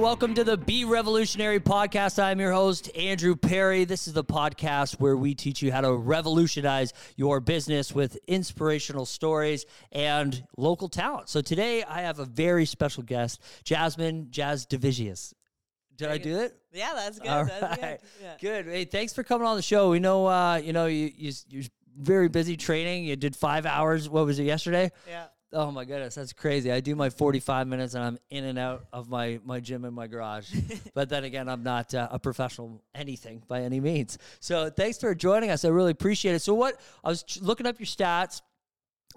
[0.00, 2.20] Welcome to the Be Revolutionary podcast.
[2.20, 3.84] I'm your host, Andrew Perry.
[3.84, 9.04] This is the podcast where we teach you how to revolutionize your business with inspirational
[9.04, 11.28] stories and local talent.
[11.28, 15.34] So today I have a very special guest, Jasmine Jasudavicius.
[15.96, 16.56] Did I do it?
[16.72, 17.28] Yeah, that's good.
[17.28, 18.00] All that's right.
[18.00, 18.08] good.
[18.22, 18.36] Yeah.
[18.40, 18.66] Good.
[18.72, 19.90] Hey, thanks for coming on the show.
[19.90, 21.64] We know, uh, you know, you, you, you're
[21.98, 23.04] very busy training.
[23.04, 24.08] You did five hours.
[24.08, 24.92] What was it yesterday?
[25.06, 25.26] Yeah.
[25.52, 26.70] Oh my goodness, that's crazy.
[26.70, 29.92] I do my 45 minutes and I'm in and out of my, my gym in
[29.92, 30.54] my garage.
[30.94, 34.16] but then again, I'm not uh, a professional anything by any means.
[34.38, 35.64] So thanks for joining us.
[35.64, 36.42] I really appreciate it.
[36.42, 38.42] So what I was ch- looking up your stats,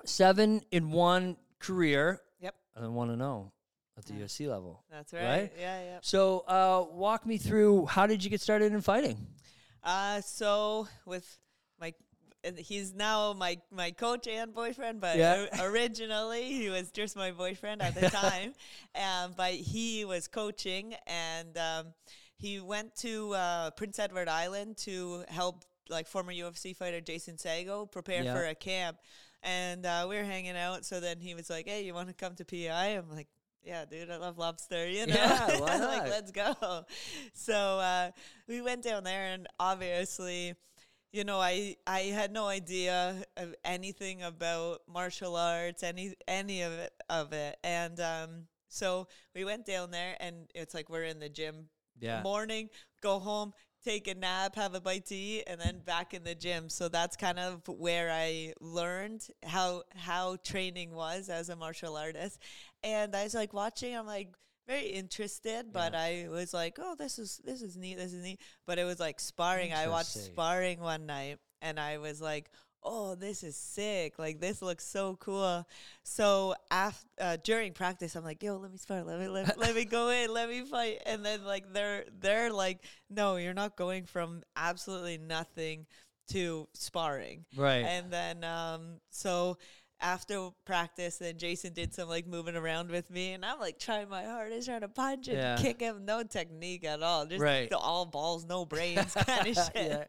[0.05, 2.19] seven in one career.
[2.41, 2.55] Yep.
[2.81, 3.51] I want to know
[3.97, 4.83] at the UFC level.
[4.91, 5.23] That's right.
[5.23, 5.53] Right?
[5.59, 5.97] Yeah, yeah.
[6.01, 9.17] So uh, walk me through how did you get started in fighting?
[9.83, 11.37] Uh, so with
[11.79, 11.93] my,
[12.57, 15.45] he's now my my coach and boyfriend, but Yeah.
[15.59, 18.53] o- originally he was just my boyfriend at the time.
[18.95, 21.93] Um, but he was coaching, and um,
[22.37, 27.89] he went to uh, Prince Edward Island to help like former UFC fighter Jason Saggo
[27.91, 28.33] prepare Yeah.
[28.33, 28.97] for a camp.
[29.45, 30.85] And uh, we were hanging out.
[30.85, 33.27] So then he was like, "Hey, you want to come to PI?" I'm like.
[33.65, 34.89] Yeah, dude, I love lobster.
[34.89, 36.83] You know, Yeah, like let's go.
[37.33, 38.11] So uh,
[38.45, 40.53] we went down there, and obviously,
[41.13, 46.73] you know, I I had no idea of anything about martial arts, any any of
[46.73, 48.29] it of it, and um,
[48.69, 51.69] so we went down there, and it's like we're in the gym
[51.99, 52.25] Yeah.
[52.25, 52.69] morning,
[53.01, 53.53] go home,
[53.85, 56.69] take a nap, have a bite to eat, and then back in the gym.
[56.69, 62.39] So that's kind of where I learned how how training was as a martial artist.
[62.83, 64.29] And I was like watching, I'm like
[64.67, 68.39] very interested, but I was like, oh, this is this is neat, this is neat.
[68.65, 69.73] But it was like sparring.
[69.73, 72.49] I watched sparring one night, and I was like.
[72.85, 74.19] Oh, this is sick!
[74.19, 75.65] Like this looks so cool.
[76.03, 79.03] So after uh, during practice, I'm like, "Yo, let me spar.
[79.05, 80.33] Let me let, let me go in.
[80.33, 85.17] Let me fight." And then like they're they're like, "No, you're not going from absolutely
[85.17, 85.85] nothing
[86.31, 87.85] to sparring." Right.
[87.85, 89.57] And then um, so
[90.03, 94.09] after practice, then Jason did some like moving around with me, and I'm like trying
[94.09, 95.57] my hardest, trying to punch and Yeah.
[95.57, 96.05] kick him.
[96.05, 97.69] No technique at all, just Right.
[97.69, 99.71] the all balls, no brains kind of shit.
[99.75, 100.03] Yeah.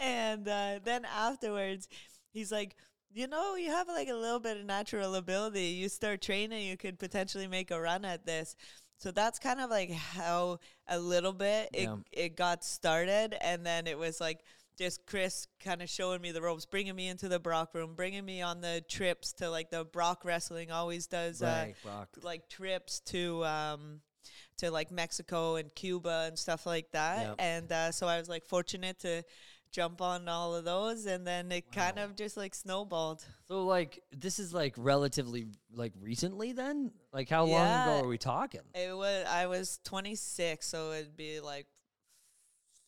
[0.00, 1.88] And uh, then afterwards,
[2.32, 2.74] he's like.
[3.14, 5.64] You know, you have like a little bit of natural ability.
[5.64, 8.56] You start training, you could potentially make a run at this.
[8.96, 11.96] So that's kind of like how a little bit it, Yeah.
[12.10, 13.36] it got started.
[13.46, 14.40] And then it was like
[14.82, 18.24] just Chris kind of showing me the ropes, bringing me into the Brock room, bringing
[18.24, 22.08] me on the trips to like the Brock wrestling always does uh, Right, Brock.
[22.22, 24.00] like trips to um
[24.58, 27.26] to like Mexico and Cuba and stuff like that.
[27.26, 27.34] Yep.
[27.38, 29.22] And uh, so I was like fortunate to
[29.70, 33.24] jump on all of those and then it kind of just like snowballed.
[33.46, 36.90] So like this is like relatively like recently then?
[37.12, 38.62] Like how long ago are we talking?
[38.74, 41.66] It was I was 26, so it'd be like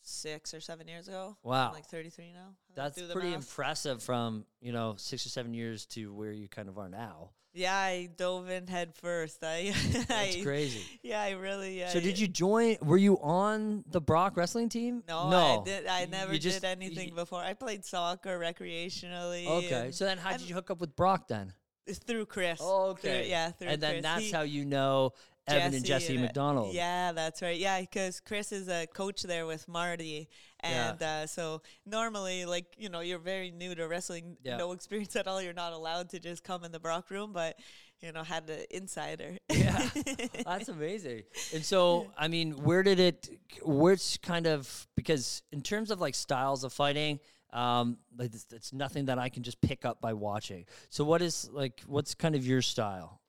[0.06, 1.36] 6 or 7 years ago.
[1.44, 1.72] I'm Wow.
[1.72, 2.54] like 33 now.
[2.74, 3.36] That's pretty math.
[3.36, 7.30] impressive from, you know, 6 or 7 years to where you kind of are now.
[7.56, 9.38] Yeah, I dove in head first.
[9.44, 9.72] I,
[10.08, 10.82] That's I crazy.
[11.04, 11.80] Yeah, I really.
[11.88, 15.04] So I- did you join were you on the Brock wrestling team?
[15.06, 15.60] No, no.
[15.60, 15.86] I did.
[15.86, 17.38] I never just- did anything you- before.
[17.40, 19.46] I played soccer recreationally.
[19.46, 19.92] Okay.
[19.92, 21.52] So then how did I'm- you hook up with Brock then?
[21.86, 22.60] it's through Chris.
[22.62, 23.28] Oh, Through- okay.
[23.28, 24.02] yeah, through and then Chris.
[24.02, 25.12] that's He- how you know
[25.46, 26.74] Evan and Jesse and, uh, MacDonald.
[26.74, 27.58] Yeah, that's right.
[27.58, 30.28] Yeah, because Chris is a coach there with Marty,
[30.62, 30.90] Yeah.
[30.90, 34.56] and uh, so normally, like you know, you're very new to wrestling, Yeah.
[34.56, 35.42] no experience at all.
[35.42, 37.58] You're not allowed to just come in the Brock room, but
[38.00, 39.38] you know, had the insider.
[39.50, 39.88] Yeah.
[40.44, 41.22] That's amazing.
[41.54, 43.30] And so, I mean, where did it,
[43.62, 47.18] which kind of, because in terms of like styles of fighting,
[47.52, 50.66] um, like it's, it's nothing that I can just pick up by watching.
[50.90, 53.20] So, what is like, what's kind of your style?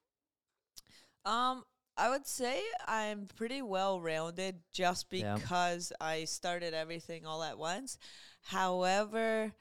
[1.25, 1.63] Um,
[1.97, 5.35] I would say I'm pretty well rounded just Yeah.
[5.35, 7.97] because I started everything all at once.
[8.41, 9.53] However,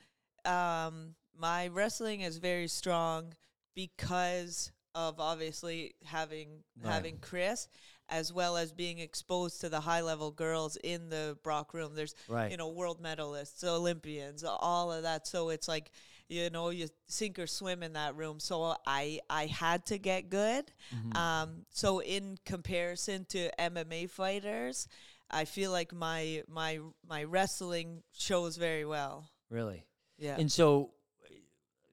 [0.45, 3.35] um, my wrestling is very strong
[3.75, 6.93] because of obviously having Right.
[6.93, 7.69] having Chris
[8.09, 11.95] as well as being exposed to the high level girls in the Brock room.
[11.95, 12.51] There's Right.
[12.51, 15.27] you know world medalists, Olympians, all of that.
[15.27, 15.91] So it's like
[16.35, 18.41] you know you sink or swim in that room.
[18.41, 20.73] So I I had to get good.
[20.95, 21.17] Mm-hmm.
[21.17, 24.89] Um, so in comparison to MMA fighters,
[25.31, 29.31] I feel like my my my wrestling shows very well.
[29.51, 29.87] Really?
[30.19, 30.37] Yeah.
[30.39, 30.91] And so,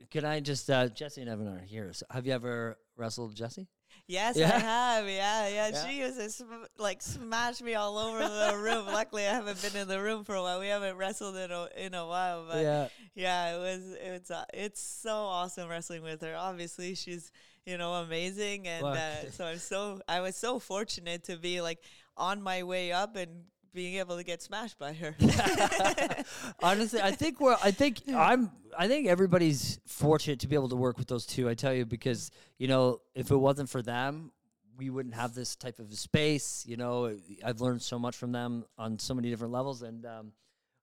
[0.09, 1.93] can I just, uh, Jesse and Evan are here.
[1.93, 3.67] So have you ever wrestled Jesse?
[4.11, 4.55] Yes, Yeah.
[4.55, 5.05] I have.
[5.07, 5.69] Yeah, yeah.
[5.69, 5.85] Yeah.
[5.87, 8.85] She used to sm- like smash me all over the room.
[8.85, 10.59] Luckily, I haven't been in the room for a while.
[10.59, 12.87] We haven't wrestled in a in a while, but yeah.
[13.15, 16.35] yeah, it was it's uh, it's so awesome wrestling with her.
[16.35, 17.31] Obviously, she's
[17.65, 18.67] you know, amazing.
[18.67, 21.79] And uh, so I'm so I was so fortunate to be like
[22.17, 25.15] on my way up and being able to get smashed by her.
[26.63, 27.57] Honestly, I think we're.
[27.63, 28.51] I think I'm.
[28.77, 31.49] I think everybody's fortunate to be able to work with those two.
[31.49, 34.31] I tell you because you know if it wasn't for them,
[34.77, 36.65] we wouldn't have this type of space.
[36.67, 39.81] You know, I've learned so much from them on so many different levels.
[39.81, 40.31] And um,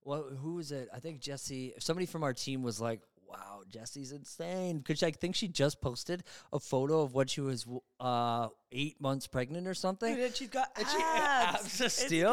[0.04, 0.88] well, who was it?
[0.94, 1.74] I think Jesse.
[1.78, 3.00] Somebody from our team was like.
[3.28, 4.78] Wow, Jesse's insane.
[4.78, 7.66] Because I think she just posted a photo of when she was
[8.00, 10.14] uh, eight months pregnant or something.
[10.14, 11.76] Dude, and she's got abs.
[11.76, 12.32] she abs steal?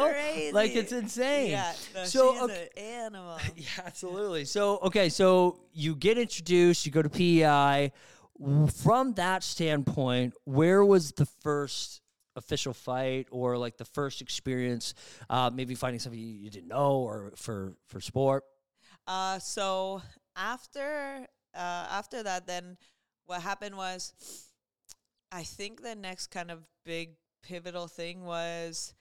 [0.52, 1.50] Like, it's insane.
[1.50, 3.38] Yeah, no, So, she's okay- an animal.
[3.56, 4.44] Yeah, absolutely.
[4.46, 7.92] So, okay, so you get introduced, you go to PEI.
[8.82, 12.02] From that standpoint, where was the first
[12.36, 14.92] official fight or like the first experience,
[15.30, 18.44] uh, maybe finding somebody you you didn't know or for, for sport?
[19.06, 20.02] Uh, so
[20.36, 22.76] after uh, after that, then
[23.24, 24.12] what happened was,
[25.32, 27.10] I think the next kind of big
[27.42, 28.94] pivotal thing was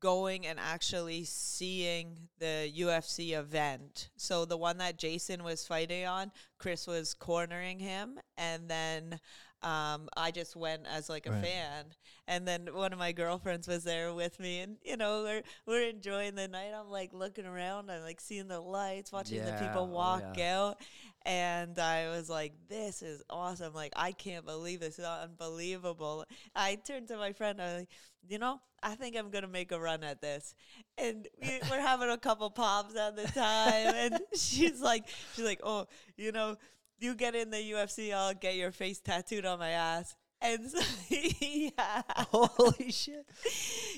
[0.00, 4.10] going and actually seeing the UFC event.
[4.16, 9.18] So the one that Jason was fighting on, Chris was cornering him, and then
[9.66, 11.46] um, I just went as like a Right.
[11.46, 11.86] fan.
[12.28, 15.88] And then one of my girlfriends was there with me, and you know we're we're
[15.88, 16.72] enjoying the night.
[16.78, 20.36] I'm like looking around, I'm like seeing the lights, watching the Yeah, people oh, walk
[20.36, 20.38] yeah.
[20.38, 20.78] out,
[21.24, 23.74] and I was like, "This is awesome!
[23.74, 26.24] Like I can't believe this is unbelievable."
[26.54, 27.88] I turned to my friend, I was like,
[28.28, 30.54] "You know, I think I'm gonna make a run at this,"
[30.98, 35.60] and we, we're having a couple pops at the time, and she's like, "She's like,
[35.62, 35.86] oh,
[36.16, 36.56] you know."
[36.98, 40.14] You get in the UFC, I'll get your face tattooed on my ass.
[40.42, 40.78] And so,
[41.08, 42.02] yeah.
[42.30, 43.24] Holy shit.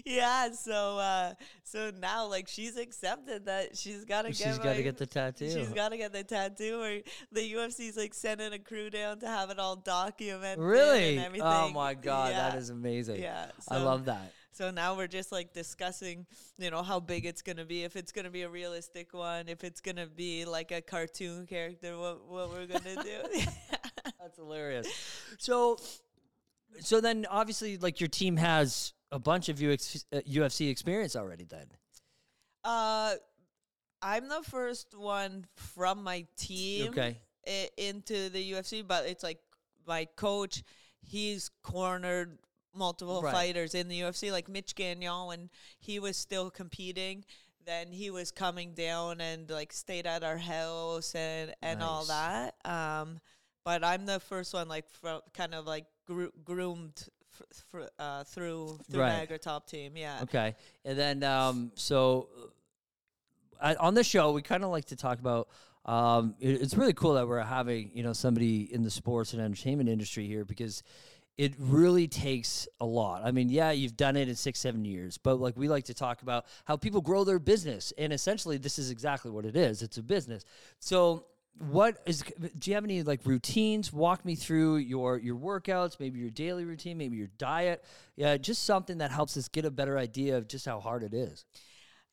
[0.06, 1.34] yeah, so uh
[1.64, 5.50] so now like she's accepted that she's gotta get She's got to get the tattoo.
[5.50, 6.98] She's gotta get the tattoo or
[7.32, 10.58] the UFC's like sending a crew down to have it all documented.
[10.64, 11.16] really?
[11.16, 11.46] And everything.
[11.48, 12.50] Oh my God, Yeah.
[12.50, 13.20] that is amazing.
[13.20, 13.46] Yeah.
[13.68, 14.32] I love that.
[14.58, 16.26] So now we're just like discussing,
[16.58, 19.62] you know, how big it's gonna be, if it's gonna be a realistic one, if
[19.62, 23.19] it's gonna be like a cartoon character, what what we're gonna do.
[24.20, 24.88] That's hilarious.
[25.38, 25.78] So,
[26.81, 31.44] so then obviously, like your team has a bunch of UX, uh, UFC experience already.
[31.44, 31.66] Then,
[32.64, 33.14] Uh,
[34.02, 37.16] I'm the first one from my team okay,
[37.46, 39.38] i- into the UFC, but it's like
[39.87, 40.64] my coach,
[41.00, 42.38] he's cornered
[42.74, 43.32] multiple Right.
[43.32, 45.50] fighters in the UFC, like Mitch Gagnon when
[45.80, 47.24] he was still competing.
[47.64, 52.54] Then he was coming down and like stayed at our house and and all that.
[52.64, 53.20] Um,
[53.64, 58.24] but I'm the first one like fro- kind of like gro- groomed f- fr- uh,
[58.24, 59.16] through through Right.
[59.18, 59.96] Niagara Top Team.
[59.96, 60.20] Yeah.
[60.22, 62.28] okay, and then um, so
[63.60, 65.48] uh, on the show we kind of like to talk about.
[65.84, 69.40] Um, it- it's really cool that we're having you know somebody in the sports and
[69.40, 70.82] entertainment industry here because
[71.38, 73.23] it really takes a lot.
[73.25, 75.94] I mean, yeah, you've done it in six, seven years, but like we like to
[75.94, 77.93] talk about how people grow their business.
[77.96, 80.44] And essentially, this is exactly what it is it's a business.
[80.81, 81.26] So,
[81.70, 82.23] what is
[82.58, 86.64] do you have any like routines walk me through your your workouts maybe your daily
[86.64, 90.47] routine maybe your diet yeah just something that helps us get a better idea of
[90.47, 91.45] just how hard it is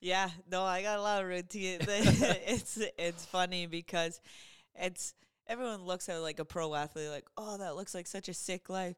[0.02, 1.80] Yeah, no, I got a lot of routine.
[1.88, 4.22] it's it's funny because
[4.76, 5.14] it's
[5.48, 8.70] everyone looks at like a pro athlete like, oh, that looks like such a sick
[8.70, 8.96] life.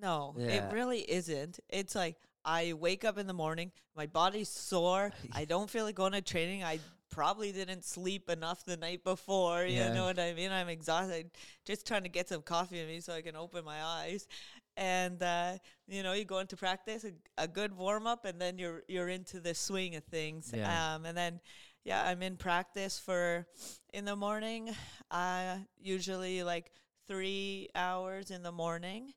[0.00, 0.46] No, Yeah.
[0.68, 1.60] it really isn't.
[1.68, 5.12] It's like I wake up in the morning, my body's sore.
[5.32, 6.62] I don't feel like going to training.
[6.64, 6.78] I
[7.10, 9.64] probably didn't sleep enough the night before.
[9.64, 9.88] Yeah.
[9.88, 10.52] You know what I mean?
[10.52, 11.30] I'm exhausted.
[11.64, 14.28] Just trying to get some coffee in me so I can open my eyes.
[14.76, 15.52] And uh,
[15.88, 17.12] you know, you go into practice, a,
[17.42, 20.52] a good warm up, and then you're you're into the swing of things.
[20.54, 20.94] Yeah.
[20.96, 21.40] Um, and then
[21.84, 23.46] yeah, I'm in practice for
[23.94, 24.70] in the morning.
[25.10, 26.70] Uh, usually like
[27.08, 29.14] three hours in the morning.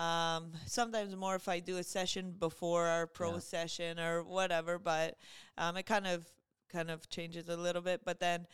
[0.00, 3.40] Um, sometimes more if I do a session before our pro Yeah.
[3.40, 5.16] session or whatever, but
[5.58, 6.24] um, it kind of
[6.72, 8.02] kind of changes a little bit.
[8.04, 8.46] But then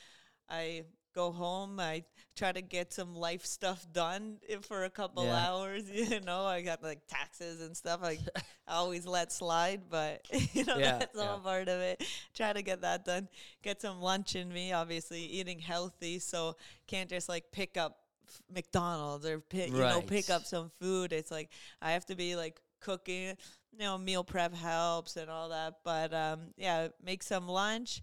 [0.48, 0.84] I
[1.14, 1.80] go home.
[1.80, 2.04] I
[2.36, 5.32] try to get some life stuff done for a couple Yeah.
[5.32, 5.84] hours.
[5.90, 8.00] You know, I got like taxes and stuff.
[8.02, 8.20] I,
[8.66, 10.22] I always let slide, but
[10.54, 11.38] you know Yeah, that's all yeah.
[11.40, 12.02] part of it.
[12.34, 13.28] Try to get that done.
[13.62, 14.72] Get some lunch in me.
[14.72, 20.02] Obviously, eating healthy, so can't just like pick up f- McDonald's or pick you know
[20.02, 21.12] pick up some food.
[21.12, 21.50] It's like
[21.82, 23.36] I have to be like cooking.
[23.72, 25.74] You know, meal prep helps and all that.
[25.84, 28.02] But um, yeah, make some lunch.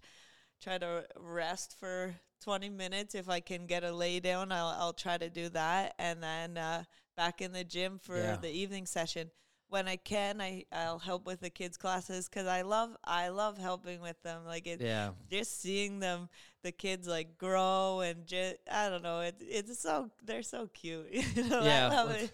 [0.62, 4.52] Try to rest for 20 minutes if I can get a lay down.
[4.52, 6.84] I'll I'll try to do that, and then uh,
[7.16, 8.36] back in the gym for Yeah.
[8.36, 9.30] the evening session.
[9.74, 13.58] When I can, I I'll help with the kids classes because I love I love
[13.58, 14.46] helping with them.
[14.46, 15.10] Like it, Yeah.
[15.28, 16.28] just seeing them,
[16.62, 19.18] the kids like grow and just I don't know.
[19.20, 21.08] It, it's so they're so cute.
[21.12, 22.30] you know, Yeah, I love it.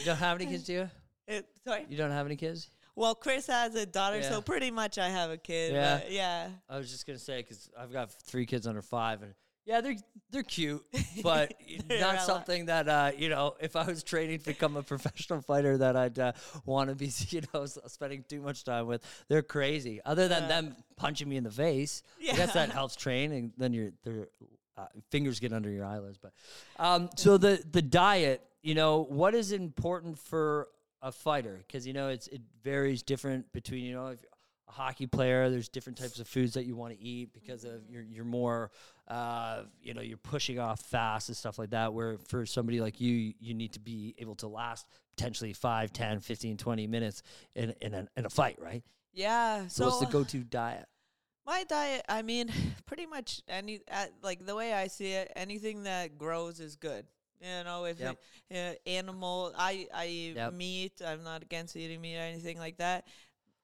[0.00, 0.90] You don't have any kids, do you?
[1.28, 1.46] it.
[1.64, 1.86] Sorry.
[1.88, 2.68] You don't have any kids?
[2.96, 4.28] Well, Chris has a daughter, Yeah.
[4.28, 5.72] so pretty much I have a kid.
[5.72, 6.00] Yeah.
[6.08, 6.48] yeah.
[6.68, 9.32] I was just gonna say because I've got three kids under five, and
[9.66, 9.96] yeah, they're
[10.30, 10.84] they're cute,
[11.22, 11.52] but
[11.88, 13.54] not something that uh, you know.
[13.60, 16.32] If I was training to become a professional fighter, that I'd uh,
[16.64, 19.02] want to be, you know, spending too much time with.
[19.28, 20.00] They're crazy.
[20.04, 20.48] Other than Yeah.
[20.48, 24.28] them punching me in the face, I guess that helps train, and then your their
[24.76, 26.18] uh, fingers get under your eyelids.
[26.18, 26.32] But
[26.78, 30.68] um, so the the diet, you know, what is important for
[31.02, 31.56] a fighter?
[31.66, 34.24] Because you know, it's it varies different between you know if
[34.70, 35.50] a hockey player.
[35.50, 38.70] There's different types of foods that you want to eat because of you're you're more
[39.08, 41.92] uh, you know you're pushing off fast and stuff like that.
[41.92, 44.86] Where for somebody like you, you need to be able to last
[45.16, 47.22] potentially 5, 10, 15, 20 minutes
[47.54, 48.82] in in a, in a fight, right?
[49.12, 49.66] Yeah.
[49.66, 50.86] So, what's the go-to diet?
[51.46, 52.50] My diet, I mean,
[52.86, 57.06] pretty much any uh, like the way I see it, anything that grows is good.
[57.40, 58.18] You know, if Yep.
[58.50, 60.52] it, uh, animal, I I eat Yep.
[60.52, 60.92] meat.
[61.04, 63.06] I'm not against eating meat or anything like that.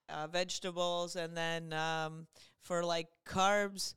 [0.08, 2.26] Uh, vegetables, and then um,
[2.62, 3.94] for like carbs,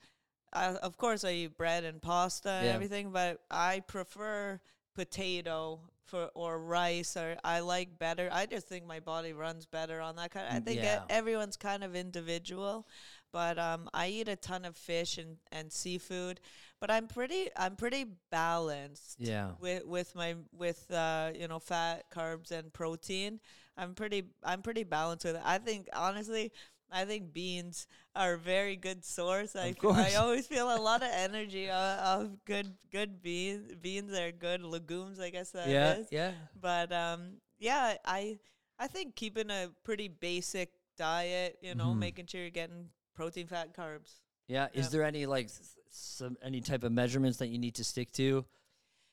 [0.54, 2.74] uh, of course I eat bread and pasta and Yeah.
[2.74, 4.60] everything, but I prefer
[4.96, 8.30] potato for or rice or I like better.
[8.32, 10.48] I just think my body runs better on that kind.
[10.48, 11.06] Of, I Mm, think yeah.
[11.10, 12.88] everyone's kind of individual,
[13.32, 16.40] but um, I eat a ton of fish and, and seafood.
[16.80, 19.52] But I'm pretty I'm pretty balanced Yeah.
[19.60, 23.40] with with my with uh, you know fat, carbs, and protein.
[23.80, 25.42] I'm pretty I'm pretty balanced with it.
[25.46, 26.52] I think honestly.
[26.92, 29.56] I think beans are a very good source.
[29.56, 30.16] I, Of f- I course.
[30.24, 33.76] always feel a lot of energy uh, of good good beans.
[33.80, 36.08] Beans are good legumes, I guess that yeah, is.
[36.10, 36.32] yeah.
[36.60, 38.40] But um, yeah, I
[38.80, 42.00] I think keeping a pretty basic diet, you know, Mhm.
[42.00, 44.16] making sure you're getting protein, fat, carbs.
[44.48, 44.70] Yeah.
[44.74, 45.52] Is there any like
[45.92, 48.46] some any type of measurements that you need to stick to?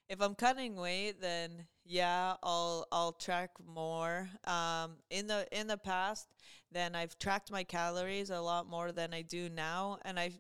[0.08, 4.28] If I'm cutting weight, then yeah, I'll I'll track more.
[4.44, 6.28] Um, in the in the past,
[6.72, 10.32] then I've tracked my calories a lot more than I do now, and I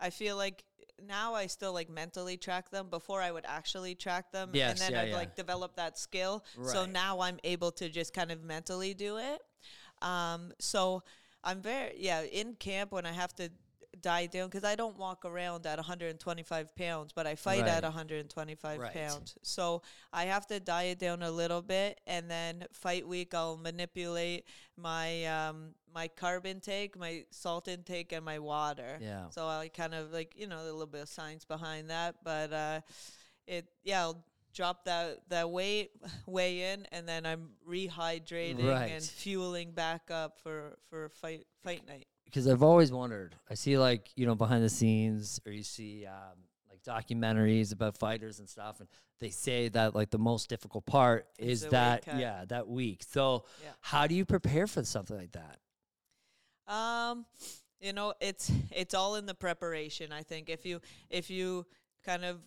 [0.00, 0.64] I feel like
[1.04, 2.88] now I still like mentally track them.
[2.90, 5.16] Before I would actually track them, Yes, and then yeah, I'd yeah.
[5.16, 6.44] like develop that skill.
[6.62, 9.40] So now I'm able to just kind of mentally do it.
[10.00, 11.02] Um, so
[11.44, 13.50] I'm very yeah in camp when I have to
[14.02, 17.70] diet down because I don't walk around at 125 pounds, but I fight Right.
[17.70, 18.92] at 125 Right.
[18.92, 19.36] pounds.
[19.42, 19.82] So
[20.12, 24.44] I have to diet down a little bit, and then fight week I'll manipulate
[24.76, 28.98] my um my carb intake, my salt intake, and my water.
[29.00, 29.28] Yeah.
[29.30, 32.52] So I kind of like you know a little bit of science behind that, but
[32.52, 32.80] uh,
[33.46, 34.02] it yeah.
[34.02, 35.92] I'll Drop that, that weight,
[36.26, 38.90] weigh in, and then I'm rehydrating Right.
[38.90, 42.06] and fueling back up for, for fight fight night.
[42.32, 43.36] Because I've always wondered.
[43.50, 46.38] I see like you know behind the scenes, or you see um,
[46.70, 48.88] like documentaries about fighters and stuff, and
[49.20, 52.66] they say that like the most difficult part Is is the weight that yeah that
[52.68, 53.02] week.
[53.08, 53.70] So Yeah.
[53.80, 55.58] how do you prepare for something like that?
[56.66, 57.26] Um,
[57.80, 60.12] you know, it's it's all in the preparation.
[60.12, 61.66] I think if you if you
[62.04, 62.38] kind of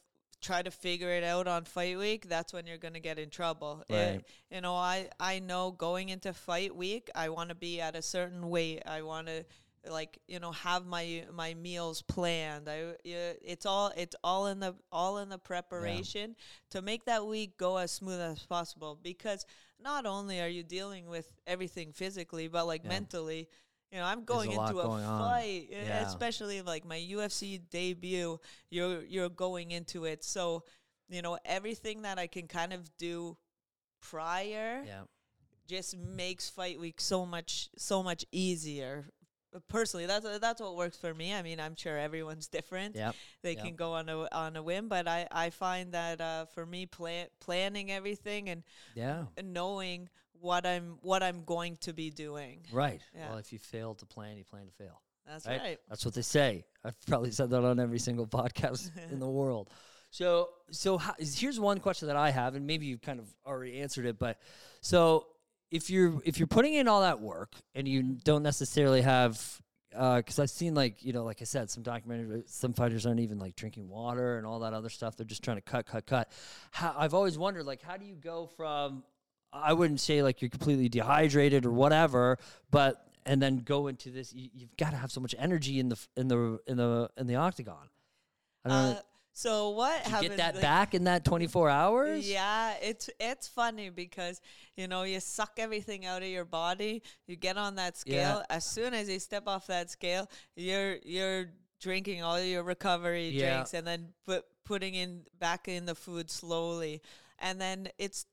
[0.41, 3.83] try to figure it out on fight week, that's when you're gonna get in trouble.
[3.89, 4.23] It- Right.
[4.49, 8.01] you know, I I know going into fight week, I want to be at a
[8.01, 8.83] certain weight.
[8.85, 9.45] I want to
[9.89, 12.67] like you know have my my meals planned.
[12.69, 16.35] I it's all it's all in the all in the preparation
[16.71, 18.97] to make that week go as smooth as possible.
[19.01, 19.45] Because
[19.79, 22.89] not only are you dealing with everything physically, but like Yeah.
[22.89, 23.47] mentally.
[23.91, 26.05] You know, I'm going a into a going fight, Yeah.
[26.07, 28.39] especially like my UFC debut.
[28.69, 30.63] You're you're going into it, so
[31.07, 33.37] you know everything that I can kind of do
[34.01, 35.03] prior Yeah.
[35.67, 39.09] just makes fight week so much so much easier.
[39.55, 41.33] Uh, Personally, that's that's what works for me.
[41.33, 42.95] I mean, I'm sure everyone's different.
[42.95, 43.13] Yeah.
[43.41, 43.63] They yeah.
[43.63, 46.85] can go on a on a whim, but I I find that uh, for me,
[46.85, 48.63] plan, planning everything and
[48.95, 49.25] Yeah.
[49.43, 50.09] knowing
[50.39, 52.59] what I'm what I'm going to be doing.
[52.71, 53.01] Right.
[53.15, 53.29] Yeah.
[53.29, 55.01] Well, if you fail to plan, you plan to fail.
[55.25, 55.61] That's Right?
[55.61, 55.79] right.
[55.89, 56.65] That's what they say.
[56.83, 59.69] I've probably said that on every single podcast in the world.
[60.11, 63.81] So, so how, here's one question that I have, and maybe you've kind of already
[63.81, 64.39] answered it, but
[64.81, 65.25] so
[65.71, 68.13] if you're if you're putting in all that work and you mm-hmm.
[68.23, 69.61] don't necessarily have
[69.95, 73.05] uh, because I've seen like you know like I said some documentaries uh, some fighters
[73.05, 75.15] aren't even like drinking water and all that other stuff.
[75.15, 76.31] They're just trying to cut cut cut.
[76.71, 79.03] How, I've always wondered like how do you go from
[79.53, 82.37] I wouldn't say like you're completely dehydrated or whatever
[82.71, 85.89] but and then go into this you, you've got to have so much energy in
[85.89, 87.89] the in the in the in the octagon.
[88.65, 88.99] I don't Uh, know.
[89.37, 92.25] So what Did you get that like- back in that 24 hours?
[92.27, 94.39] Yeah, it's it's funny because
[94.77, 97.03] you know you suck everything out of your body.
[97.27, 98.43] You get on that scale.
[98.49, 101.47] As soon as you step off that scale, you're you're
[101.81, 103.55] drinking all your recovery Yeah.
[103.55, 107.01] drinks and then put putting in back in the food slowly,
[107.37, 108.25] and then it's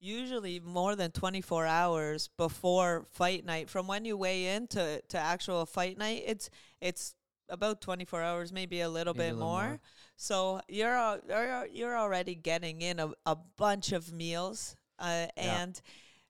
[0.00, 5.18] usually more than 24 hours before fight night from when you weigh in to, to
[5.18, 6.48] actual fight night it's
[6.80, 7.14] it's
[7.50, 9.68] about 24 hours maybe a little Maybe a bit little more.
[9.68, 9.80] more.
[10.22, 15.62] So you're al- you're you're already getting in a, a bunch of meals uh, Yeah.
[15.62, 15.80] and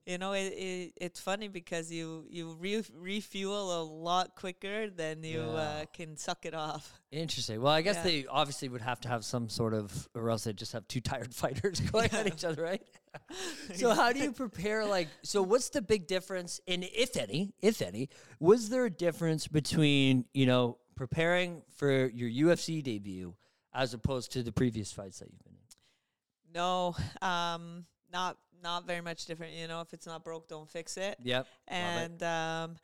[0.06, 5.24] you know it, it it's funny because you you re- refuel a lot quicker than
[5.24, 5.64] you Yeah.
[5.64, 7.60] uh, can suck it off Interesting.
[7.60, 8.02] Well, I guess Yeah.
[8.04, 11.00] they obviously would have to have some sort of, or else they just have two
[11.00, 12.82] tired fighters going at each other, right?
[13.74, 14.86] so, how do you prepare?
[14.86, 19.48] Like, so what's the big difference, and if any, if any, was there a difference
[19.48, 23.34] between you know preparing for your UFC debut
[23.72, 25.58] as opposed to the previous fights that you've been in?
[26.54, 30.96] no um not not very much different you know if it's not broke don't fix
[30.96, 31.46] it Yep.
[31.68, 32.76] and um,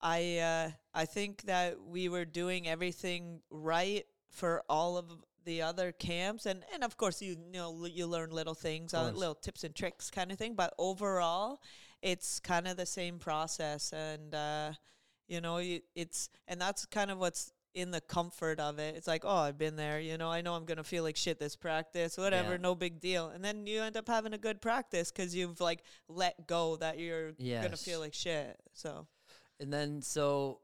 [0.00, 5.06] I uh, I think that we were doing everything right for all of
[5.44, 9.34] the other camps, and and of course you, know you learn little things, uh, little
[9.34, 10.54] tips and tricks kind of thing.
[10.54, 11.60] But overall,
[12.00, 14.72] it's kind of the same process, and uh,
[15.26, 18.96] you know you, it's and that's kind of what's in the comfort of it.
[18.96, 20.00] It's like, oh, I've been there.
[20.00, 22.56] You know, I know I'm gonna feel like shit this practice, whatever, Yeah.
[22.58, 23.28] no big deal.
[23.28, 26.98] And then you end up having a good practice because you've like let go that
[26.98, 27.32] you're
[27.62, 28.58] gonna feel like shit.
[28.72, 29.06] So
[29.60, 30.60] And then so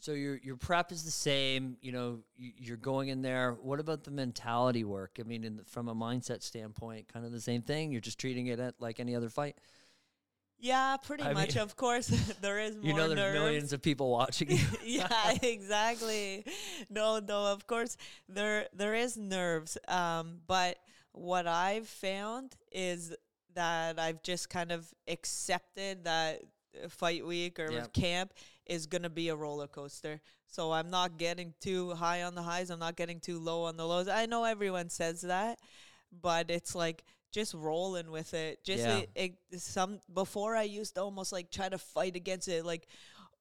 [0.00, 1.76] so your your prep is the same.
[1.80, 3.54] You know, you're going in there.
[3.54, 5.16] What about the mentality work?
[5.18, 7.90] I mean, in the, from a mindset standpoint, kind of the same thing.
[7.90, 9.56] You're just treating it at like any other fight.
[10.58, 11.54] Yeah, pretty I much.
[11.54, 12.08] mean- of course,
[12.40, 13.38] there is more You know, there's nerves.
[13.38, 14.58] millions of people watching you.
[14.84, 16.44] yeah, exactly.
[16.90, 17.96] No, no, of course
[18.28, 19.78] there there is nerves.
[19.86, 20.78] Um, but
[21.12, 23.14] what I've found is
[23.54, 26.42] that I've just kind of accepted that
[26.88, 27.92] fight week or Yep.
[27.92, 28.32] camp
[28.66, 30.20] is gonna be a roller coaster.
[30.46, 32.70] So I'm not getting too high on the highs.
[32.70, 34.08] I'm not getting too low on the lows.
[34.08, 35.58] I know everyone says that,
[36.22, 38.62] but it's like just rolling with it.
[38.64, 38.98] Just Yeah.
[38.98, 42.86] it, it, some before I used to almost like try to fight against it, like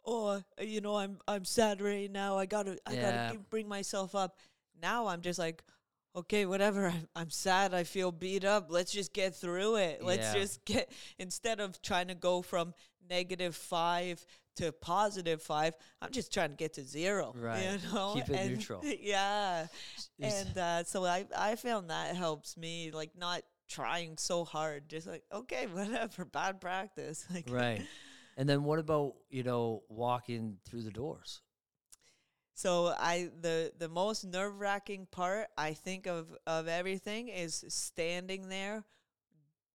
[0.06, 2.38] oh, you know, I'm I'm sad right now.
[2.38, 3.28] I gotta I Yeah.
[3.28, 4.38] gotta bring myself up.
[4.82, 5.64] Now I'm just like,
[6.16, 6.88] okay, whatever.
[6.88, 7.74] I'm, I'm sad.
[7.74, 8.68] I feel beat up.
[8.70, 10.04] Let's just get through it.
[10.04, 10.42] Let's Yeah.
[10.42, 12.74] just get instead of trying to go from
[13.10, 14.26] negative five
[14.58, 15.76] to positive five.
[16.02, 17.34] I'm just trying to get to zero.
[17.38, 17.64] Right.
[17.64, 18.82] You know, Keep it And- neutral.
[19.00, 19.68] Yeah,
[20.20, 24.90] Is- and uh, so I I found that helps me like not trying so hard.
[24.90, 26.26] Just like okay, whatever.
[26.26, 27.26] Bad practice.
[27.34, 27.86] Like right.
[28.38, 31.42] And then what about you know walking through the doors?
[32.54, 38.50] So I the the most nerve wracking part I think of of everything is standing
[38.50, 38.84] there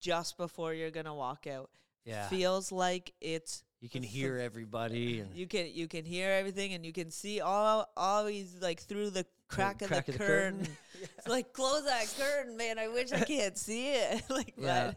[0.01, 1.69] just before you're gonna walk out.
[2.03, 2.27] Yeah.
[2.27, 6.85] Feels like it's You can hear everybody and you can you can hear everything and
[6.85, 10.59] you can see all always like through the crack, of, crack the of the curtain.
[10.59, 10.77] curtain.
[11.17, 12.79] It's like close that curtain, man.
[12.79, 14.23] I wish I can't see it.
[14.29, 14.93] like Yeah.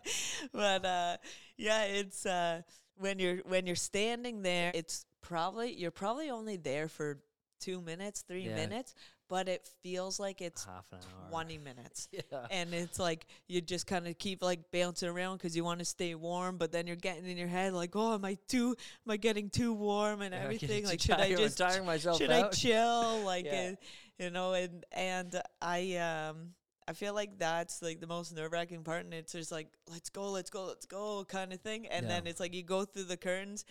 [0.52, 1.16] but but uh
[1.56, 2.62] yeah, it's uh
[2.96, 7.18] when you're when you're standing there, it's probably you're probably only there for
[7.60, 8.54] two minutes, three Yeah.
[8.54, 8.94] minutes,
[9.28, 11.28] but it feels like it's half an hour.
[11.30, 12.08] twenty minutes.
[12.12, 12.46] Yeah.
[12.52, 15.84] And it's like you just kind of keep like bouncing around because you want to
[15.84, 19.10] stay warm, but then you're getting in your head like, oh, am I too, am
[19.10, 20.84] I getting too warm and Yeah, everything?
[20.84, 23.22] Like, should I just tiring myself should I chill?
[23.24, 23.72] Like, Yeah.
[23.72, 23.76] uh,
[24.18, 26.54] you know, and and I um
[26.88, 30.08] I feel like that's like the most nerve wracking part, and it's just like let's
[30.08, 33.04] go, let's go, let's go kind of thing, and then it's like you go through
[33.04, 33.64] the curtains.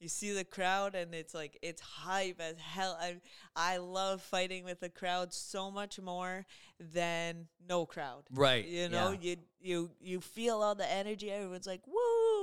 [0.00, 2.98] You see the crowd, and it's like it's hype as hell.
[3.00, 3.16] I
[3.54, 6.46] I love fighting with the crowd so much more
[6.80, 8.24] than no crowd.
[8.30, 8.66] Right.
[8.66, 9.18] You know, yeah.
[9.20, 11.30] you you you feel all the energy.
[11.30, 11.94] Everyone's like woo,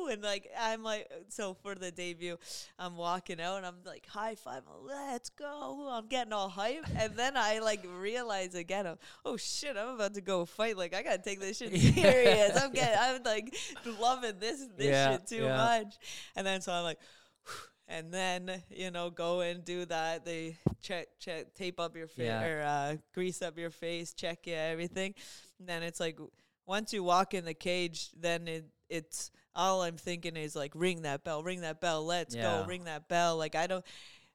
[0.07, 2.37] and like I'm like so for the debut,
[2.79, 5.89] I'm walking out and I'm like high five, let's go.
[5.91, 10.13] I'm getting all hype, and then I like realize again, I'm, oh shit, I'm about
[10.15, 10.77] to go fight.
[10.77, 12.61] Like I gotta take this shit serious.
[12.61, 13.55] I'm getting, I'm like
[13.99, 15.57] loving this this Yeah, shit too yeah.
[15.57, 15.95] much,
[16.35, 16.99] and then so I'm like.
[17.87, 20.23] And then you know, go and do that.
[20.23, 22.45] They check, check, tape up your face Yeah.
[22.45, 25.13] or uh, grease up your face, check yeah, everything.
[25.59, 26.17] And then it's like
[26.65, 31.01] once you walk in the cage, then it it's all I'm thinking is like ring
[31.03, 32.61] that bell, ring that bell, let's Yeah.
[32.61, 33.37] go, ring that bell.
[33.37, 33.85] Like I don't.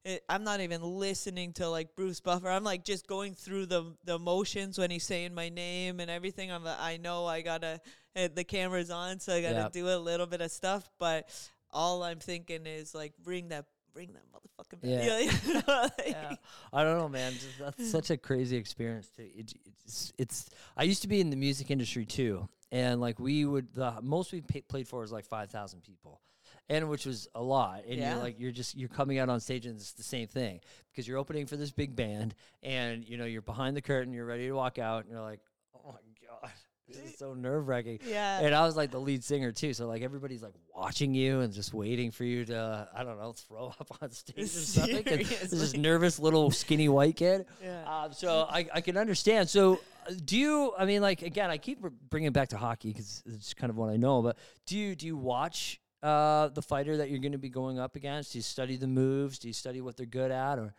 [0.05, 2.49] It, I'm not even listening to like Bruce Buffer.
[2.49, 6.53] I'm like just going through the the motions when he's saying my name and everything.
[6.53, 7.81] I'm like, I know I gotta.
[8.15, 9.73] Uh, the camera's on, so I gotta Yep.
[9.73, 10.89] do a little bit of stuff.
[10.99, 11.29] But
[11.73, 15.19] all I'm thinking is like ring that ring that motherfucking Yeah.
[15.21, 15.33] yeah.
[15.47, 15.63] you know,
[15.99, 16.35] like- yeah.
[16.73, 17.33] I don't know, man.
[17.33, 19.09] Just- That's such a crazy experience.
[19.17, 20.51] To it, it's, it's.
[20.77, 24.33] I used to be in the music industry too, and like we would the most
[24.33, 26.21] we pa played for was like five thousand people,
[26.69, 27.85] and which was a lot.
[27.85, 28.15] And Yeah.
[28.15, 31.07] you're like you're just you're coming out on stage and it's the same thing because
[31.07, 34.47] you're opening for this big band, and you know you're behind the curtain, you're ready
[34.47, 35.41] to walk out, and you're like,
[35.75, 36.51] oh my god,
[36.89, 37.99] this is so nerve wracking.
[38.07, 38.41] yeah.
[38.41, 41.53] And I was like the lead singer too, so like everybody's like watching you and
[41.53, 45.03] just waiting for you to, I don't know, throw up on stage or something.
[45.07, 45.79] This Seriously.
[45.81, 47.47] nervous little skinny white kid.
[47.63, 47.83] yeah.
[48.05, 49.49] Um, so I, I can understand.
[49.49, 49.81] So
[50.25, 50.73] do you?
[50.79, 53.77] I mean, like again, I keep bringing it back to hockey because it's kind of
[53.77, 54.23] what I know.
[54.23, 57.79] But do you do you watch uh, the fighter that you're going to be going
[57.81, 58.33] up against?
[58.33, 59.39] Do you study the moves?
[59.41, 60.59] Do you study what they're good at?
[60.61, 60.73] Or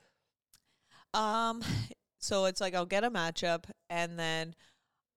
[1.13, 1.61] Um,
[2.19, 4.55] so it's like I'll get a matchup and then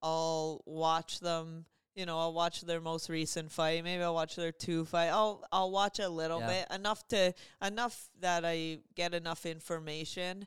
[0.02, 1.64] I'll watch them.
[1.94, 3.82] You know, I'll watch their most recent fight.
[3.84, 5.08] Maybe I'll watch their two fight.
[5.08, 6.46] I'll I'll watch a little Yeah.
[6.68, 10.46] bit enough to enough that I get enough information,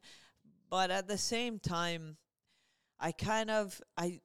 [0.70, 2.18] but at the same time,
[3.00, 4.22] I kind of I.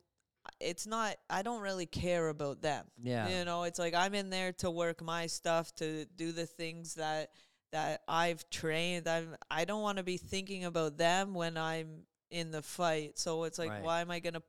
[0.61, 1.17] It's not.
[1.29, 2.87] I don't really care about them.
[3.03, 6.47] yeah, You know, it's like I'm in there to work my stuff, to do the
[6.47, 7.31] things that
[7.73, 9.07] that I've trained.
[9.07, 13.19] I'm I don't want to be thinking about them when I'm in the fight.
[13.19, 13.83] So it's like Right.
[13.83, 14.43] why am I going to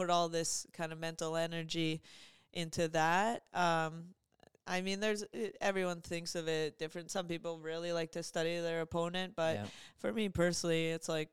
[0.00, 2.00] put all this kind of mental energy
[2.52, 3.42] into that?
[3.54, 4.14] Um
[4.66, 5.24] I mean there's
[5.60, 7.10] everyone thinks of it different.
[7.10, 9.66] Some people really like to study their opponent, but yeah.
[9.98, 11.28] for me personally, it's like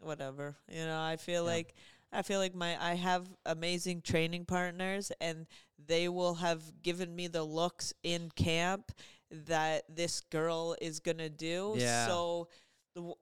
[0.00, 0.56] whatever.
[0.70, 1.54] You know, I feel Yeah.
[1.56, 1.74] like
[2.12, 5.46] I feel like my I have amazing training partners and
[5.86, 8.92] they will have given me the looks in camp
[9.30, 11.74] that this girl is going to do.
[11.76, 12.06] Yeah.
[12.06, 12.48] So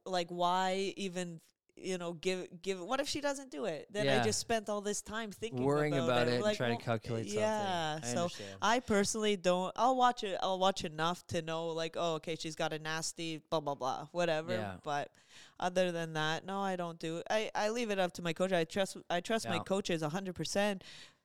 [0.04, 1.40] like why even
[1.76, 3.86] you know give give what if she doesn't do it?
[3.90, 4.20] Then Yeah.
[4.20, 6.84] I just spent all this time thinking worrying about, it, and Like, trying well, to
[6.84, 7.40] calculate something.
[7.40, 7.98] Yeah.
[8.02, 8.58] I so understand.
[8.62, 9.72] I personally don't.
[9.76, 10.38] I'll watch it.
[10.42, 14.08] I'll watch enough to know, like, oh, okay, she's got a nasty blah blah blah,
[14.12, 14.52] whatever.
[14.52, 14.74] Yeah.
[14.82, 15.10] But
[15.60, 17.22] other than that, no, I don't do.
[17.30, 18.52] I I leave it up to my coach.
[18.52, 18.96] I trust.
[19.10, 19.62] I trust my Yeah.
[19.62, 20.82] coaches a hundred percent.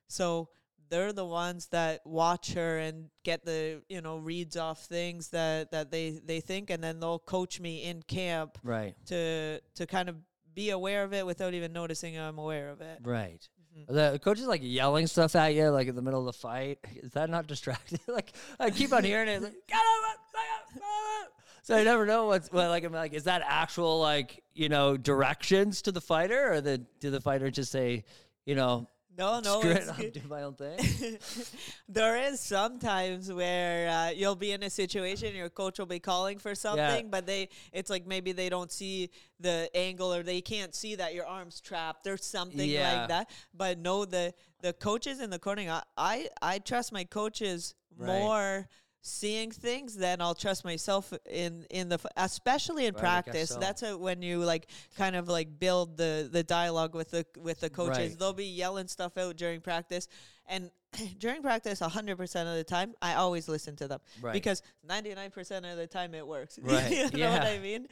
[0.07, 0.49] So
[0.89, 5.71] they're the ones that watch her and get the you know reads off things that
[5.71, 10.09] that they they think, and then they'll coach me in camp right, to to kind
[10.09, 10.17] of
[10.53, 12.99] be aware of it without even noticing I'm aware of it.
[13.03, 13.47] right.
[13.77, 13.87] Mhm.
[13.87, 16.79] The coach is like yelling stuff at you, like in the middle of the fight.
[16.97, 17.99] Is that not distracting?
[18.07, 19.41] like I keep on hearing it.
[19.41, 21.31] Like, "Get up, get up, get up."
[21.63, 22.67] so I never know what's what.
[22.69, 26.79] Like I'm like, is that actual like you know directions to the fighter, or the
[26.99, 28.03] do the fighter just say,
[28.45, 30.13] you know, No, no, screw it, it's I'll good.
[30.13, 30.77] do my own thing?
[31.89, 36.37] there is sometimes where uh, you'll be in a situation your coach will be calling
[36.39, 40.73] for something but they it's like maybe they don't see the angle or they can't
[40.73, 42.99] see that your arm's trapped or something Yeah.
[42.99, 47.03] like that but no the the coaches in the corner I I, I trust my
[47.03, 48.19] coaches Right.
[48.21, 48.67] more
[49.03, 53.59] seeing things then I'll trust myself in in the f- especially in Right, practice so.
[53.59, 57.59] that's a, when you like kind of like build the the dialogue with the with
[57.61, 58.19] the coaches Right.
[58.19, 60.07] they'll be yelling stuff out during practice
[60.47, 60.69] and
[61.19, 64.33] during practice 100% of the time I always listen to them Right.
[64.33, 67.41] because 99% of the time it works Right, you know what.
[67.41, 67.87] I mean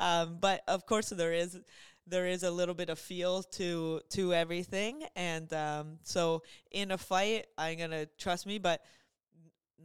[0.00, 1.60] um, but of course there is
[2.06, 6.96] there is a little bit of feel to to everything and um, so in a
[6.98, 8.82] fight I'm gonna trust me but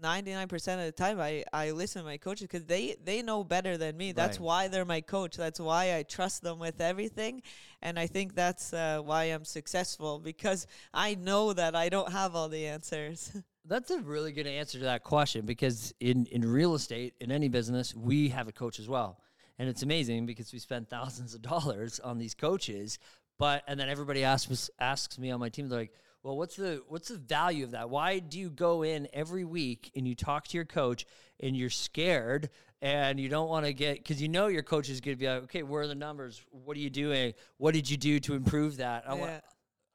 [0.01, 3.77] 99% of the time I, I listen to my coaches because they, they know better
[3.77, 4.11] than me.
[4.11, 5.37] That's why they're my coach.
[5.37, 7.41] That's why I trust them with everything.
[7.81, 12.35] And I think that's uh, why I'm successful because I know that I don't have
[12.35, 13.31] all the answers.
[13.65, 17.49] That's a really good answer to that question because in, in real estate, in any
[17.49, 19.19] business, we have a coach as well.
[19.59, 22.97] And it's amazing because we spend thousands of dollars on these coaches.
[23.37, 26.83] But and then everybody asks asks me on my team, they're like, well, what's the
[26.87, 27.89] what's the value of that?
[27.89, 31.05] Why do you go in every week and you talk to your coach
[31.39, 32.49] and you're scared
[32.81, 35.27] and you don't want to get because you know your coach is going to be
[35.27, 36.41] like, okay, where are the numbers?
[36.51, 37.33] What are you doing?
[37.57, 39.05] What did you do to improve that?
[39.07, 39.39] I want, Yeah.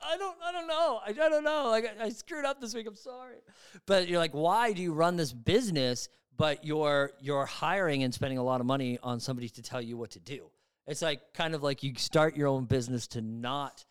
[0.07, 1.01] I don't I don't know.
[1.05, 1.69] I, I don't know.
[1.69, 2.87] Like I, I screwed up this week.
[2.87, 3.37] I'm sorry.
[3.87, 6.09] But you're like, why do you run this business?
[6.37, 9.97] But you're you're hiring and spending a lot of money on somebody to tell you
[9.97, 10.51] what to do.
[10.87, 13.85] It's like kind of like you start your own business to not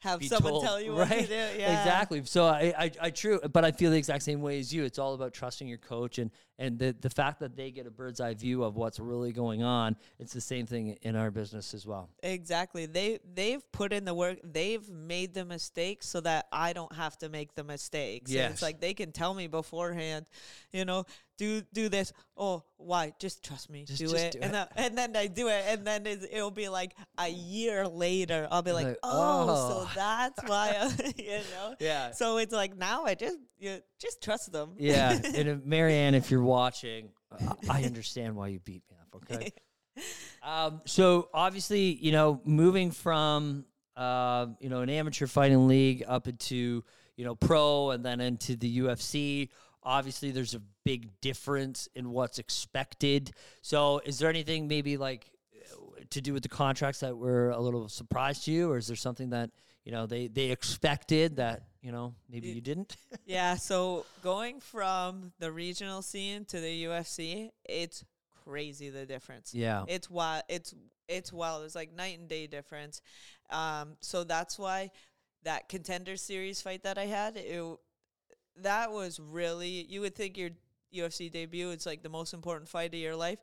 [0.00, 1.08] have be someone told, tell you right?
[1.10, 1.34] what to do.
[1.34, 1.78] Yeah.
[1.78, 2.22] Exactly.
[2.24, 4.84] So I, I, I true, but I feel the exact same way as you.
[4.84, 7.90] It's all about trusting your coach and and the the fact that they get a
[7.90, 9.96] bird's eye view of what's really going on.
[10.18, 12.10] It's the same thing in our business as well.
[12.22, 12.86] Exactly.
[12.86, 14.38] They they've put in the work.
[14.44, 18.30] They've made the mistakes so that I don't have to make the mistakes.
[18.34, 20.26] And it's like they can tell me beforehand,
[20.72, 21.04] you know,
[21.36, 22.12] do do this.
[22.36, 23.12] Oh, why?
[23.18, 23.84] Just trust me.
[23.84, 24.32] Just- do just it.
[24.32, 24.68] do and it.
[24.74, 28.48] Then, and then I do it, and then it's, it'll be like a year later.
[28.50, 30.90] I'll be like, Like, oh, oh." so that's why.
[31.16, 31.74] You know.
[31.80, 32.12] Yeah.
[32.12, 34.74] So it's like now I just you just trust them.
[34.78, 39.14] Yeah, and Marianne, if you're watching, uh, I understand why you beat me up.
[39.16, 39.52] Okay.
[40.42, 43.64] um, so obviously, you know, moving from
[43.96, 46.84] uh, you know an amateur fighting league up into
[47.16, 49.48] you know pro and then into the UFC.
[49.86, 53.30] Obviously, there's a big difference in what's expected.
[53.62, 55.30] So, is there anything maybe like
[56.10, 58.96] to do with the contracts that were a little surprised to you, or is there
[58.96, 59.50] something that
[59.84, 62.96] you know they they expected that you know maybe you didn't?
[63.26, 63.54] yeah.
[63.54, 68.04] So going from the regional scene to the UFC, it's
[68.44, 69.54] crazy the difference.
[69.54, 69.84] yeah.
[69.88, 70.42] It's wild.
[70.48, 70.74] It's
[71.08, 71.64] it's wild.
[71.64, 73.00] It's like night and day difference.
[73.50, 74.90] Um, so that's why
[75.44, 77.62] that contender series fight that I had, it
[78.62, 80.50] that was really you would think your
[80.94, 83.38] UFC debut it's like the most important fight of your life,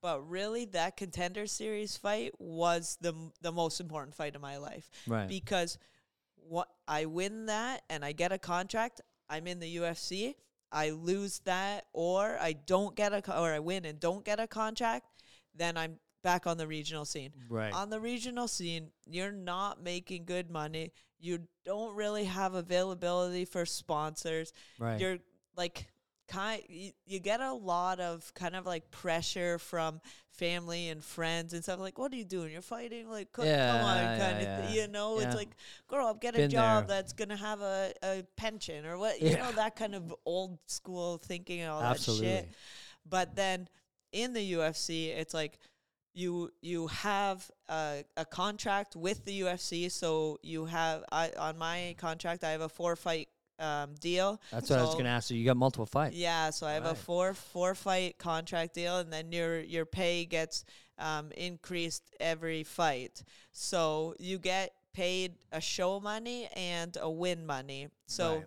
[0.00, 4.90] but really that contender series fight was the the most important fight of my life
[5.06, 5.28] right.
[5.28, 5.78] because
[6.48, 10.34] what I win that and I get a contract, I'm in the UFC.
[10.70, 14.38] I lose that or I don't get a co- or I win and don't get
[14.40, 15.06] a contract,
[15.54, 17.32] then I'm back on the regional scene.
[17.48, 17.72] right.
[17.72, 20.92] On the regional scene, you're not making good money.
[21.18, 24.52] You don't really have availability for sponsors.
[24.78, 25.00] right.
[25.00, 25.18] You're
[25.56, 25.88] like
[26.28, 29.98] kind you, you get a lot of kind of like pressure from
[30.30, 33.72] family and friends and stuff like what are you doing you're fighting like co- Yeah,
[33.72, 34.60] come on yeah, kind of yeah.
[34.66, 35.48] th- you know it's like
[35.88, 36.96] grow up get a job there.
[36.98, 41.16] that's gonna have a, a pension or what you know that kind of old school
[41.16, 42.26] thinking and all Absolutely.
[42.28, 42.48] that shit
[43.08, 43.66] but then
[44.12, 45.58] in the UFC it's like
[46.14, 51.94] you you have a, a contract with the UFC so you have I on my
[51.98, 55.28] contract I have a four fight um, deal That's what I was going to ask.
[55.28, 56.14] So you got multiple fights.
[56.14, 60.24] yeah, so I have a four four fight contract deal, and then your your pay
[60.24, 60.64] gets
[60.98, 63.22] um, increased every fight.
[63.52, 67.88] So you get paid a show money and a win money.
[68.06, 68.44] So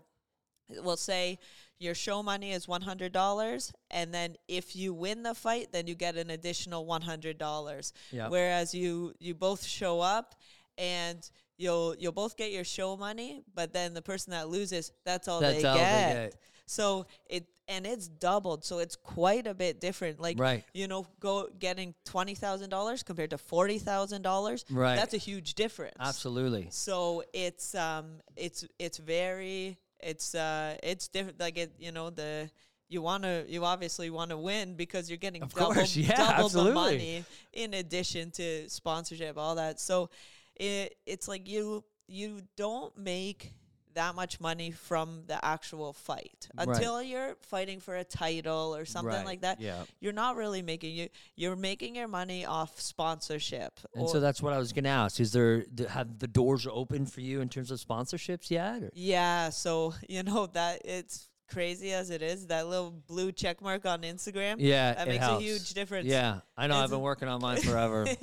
[0.69, 1.39] we'll say
[1.81, 5.87] your show money is one hundred dollars, and then if you win the fight, then
[5.87, 7.91] you get an additional one hundred dollars.
[8.11, 8.29] Yeah.
[8.29, 10.35] Whereas you you both show up
[10.77, 15.27] and you'll you'll both get your show money, but then the person that loses, that's
[15.27, 16.13] all That's they all they get.
[16.31, 16.35] get.
[16.65, 20.19] So it and it's doubled, so it's quite a bit different.
[20.19, 20.63] Like Right.
[20.73, 24.65] you know, go getting twenty thousand dollars compared to forty thousand dollars.
[24.69, 24.95] Right.
[24.95, 25.95] That's a huge difference.
[25.99, 26.67] Absolutely.
[26.71, 32.49] So it's um it's it's very it's uh it's different like it you know the
[32.89, 36.15] you want to you obviously want to win because you're getting Of double, course, yeah,
[36.15, 36.73] double the absolutely.
[36.73, 40.09] money in addition to sponsorship all that so
[40.55, 43.53] it it's like you you don't make
[43.95, 46.67] that much money from the actual fight Right.
[46.67, 49.83] until you're fighting for a title or something Right, like that yeah.
[49.99, 54.53] you're not really making you you're making your money off sponsorship And so that's what
[54.53, 55.19] I was going to ask.
[55.19, 58.83] Is there th- have the doors open for you in terms of sponsorships yet?
[58.83, 58.91] Or?
[58.93, 63.85] Yeah, so you know that it's crazy as it is, that little blue check mark
[63.85, 64.55] on Instagram.
[64.59, 65.43] Yeah, that makes helps.
[65.43, 66.07] a huge difference.
[66.07, 66.77] Yeah, I know.
[66.77, 68.07] I've been working on mine forever.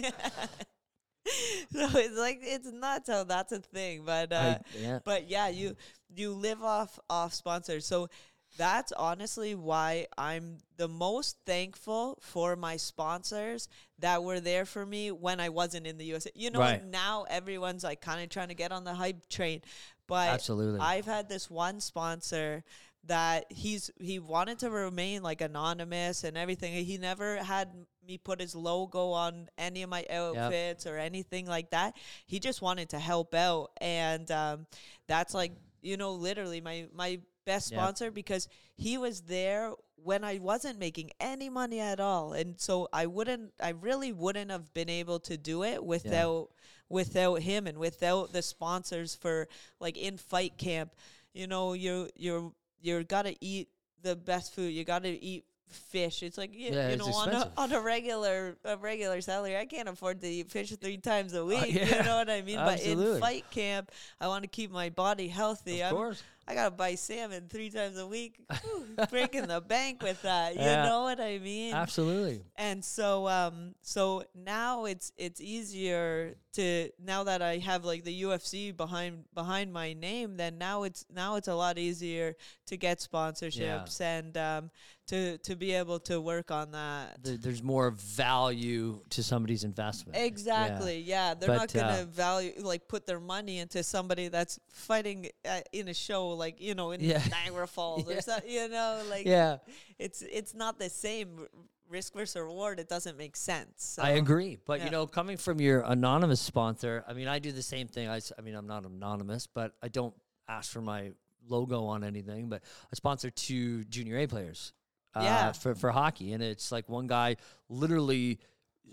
[1.72, 4.98] so it's like it's nuts how that's a thing, but uh, I, yeah.
[5.04, 5.76] but yeah, you
[6.14, 7.86] you live off off sponsors.
[7.86, 8.08] So
[8.56, 15.10] that's honestly why I'm the most thankful for my sponsors that were there for me
[15.12, 16.28] when I wasn't in the UFC.
[16.34, 16.84] You know, Right.
[16.84, 19.60] now everyone's like kind of trying to get on the hype train,
[20.06, 20.80] but Absolutely.
[20.80, 22.64] I've had this one sponsor
[23.04, 26.84] that he's he wanted to remain like anonymous and everything.
[26.84, 27.68] He never had
[28.08, 31.96] me put his logo on any of my outfits or anything like that.
[32.26, 34.66] He just wanted to help out, and um,
[35.08, 37.68] that's like you know literally my my best Yep.
[37.68, 42.88] sponsor because he was there when I wasn't making any money at all, and so
[42.92, 46.50] I wouldn't, I really wouldn't have been able to do it without
[46.88, 49.48] without him and without the sponsors for
[49.80, 50.94] like in fight camp.
[51.34, 53.68] You know, you you're you're gotta eat
[54.02, 54.72] the best food.
[54.72, 56.22] You gotta eat fish.
[56.22, 59.66] It's like you, Yeah, you know on a, on a regular a regular salary, I
[59.66, 61.72] can't afford to eat fish three times a week.
[61.72, 62.56] yeah, You know what I mean?
[62.56, 63.14] But absolutely.
[63.16, 65.82] in fight camp, I want to keep my body healthy.
[65.82, 66.22] of I'm, course.
[66.46, 68.40] I gotta buy salmon three times a week.
[68.66, 70.54] Ooh, breaking the bank with that.
[70.54, 70.84] You Yeah.
[70.84, 71.74] know what I mean?
[71.74, 72.40] Absolutely.
[72.56, 78.22] and so um so now it's it's easier to now that I have like the
[78.22, 82.34] UFC behind behind my name then now it's now it's a lot easier
[82.68, 84.70] to get sponsorships and um
[85.08, 87.18] to to be able to work on that.
[87.22, 90.16] There's more value to somebody's investment.
[90.18, 91.00] Exactly.
[91.00, 95.28] Yeah, they're But, not gonna uh, value like put their money into somebody that's fighting
[95.48, 97.22] uh, in a show like you know in Yeah.
[97.30, 98.16] Niagara Falls Yeah.
[98.16, 98.50] or something.
[98.50, 99.58] You know, like Yeah,
[99.98, 101.48] it's it's not the same r-
[101.88, 102.78] risk versus reward.
[102.78, 103.98] It doesn't make sense.
[104.00, 104.58] I agree.
[104.64, 104.84] But yeah.
[104.86, 108.08] you know, coming from your anonymous sponsor, I mean, I do the same thing.
[108.08, 110.14] I, I mean, I'm not anonymous, but I don't
[110.48, 111.12] ask for my
[111.48, 112.50] logo on anything.
[112.50, 114.74] But I sponsor two junior A players
[115.14, 115.52] uh, Yeah.
[115.52, 117.36] for for hockey, and it's like one guy
[117.68, 118.38] literally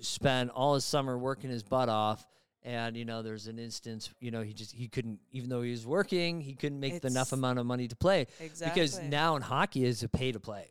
[0.01, 2.25] spent all his summer working his butt off.
[2.63, 5.69] And you know, there's an instance, you know, he just he couldn't, even though he
[5.69, 8.81] was working, he couldn't make the enough amount of money to play Exactly.
[8.81, 10.67] because now in hockey is a pay to play,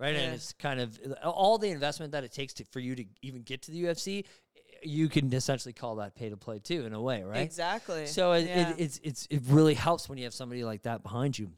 [0.00, 0.14] right?
[0.14, 0.20] Yeah.
[0.22, 3.42] And it's kind of all the investment that it takes to, for you to even
[3.42, 4.24] get to the UFC.
[4.82, 7.40] You can essentially call that pay to play too, in a way, right?
[7.42, 8.06] Exactly.
[8.06, 8.70] So it, Yeah.
[8.70, 11.50] it, it's it's it really helps when you have somebody like that behind you.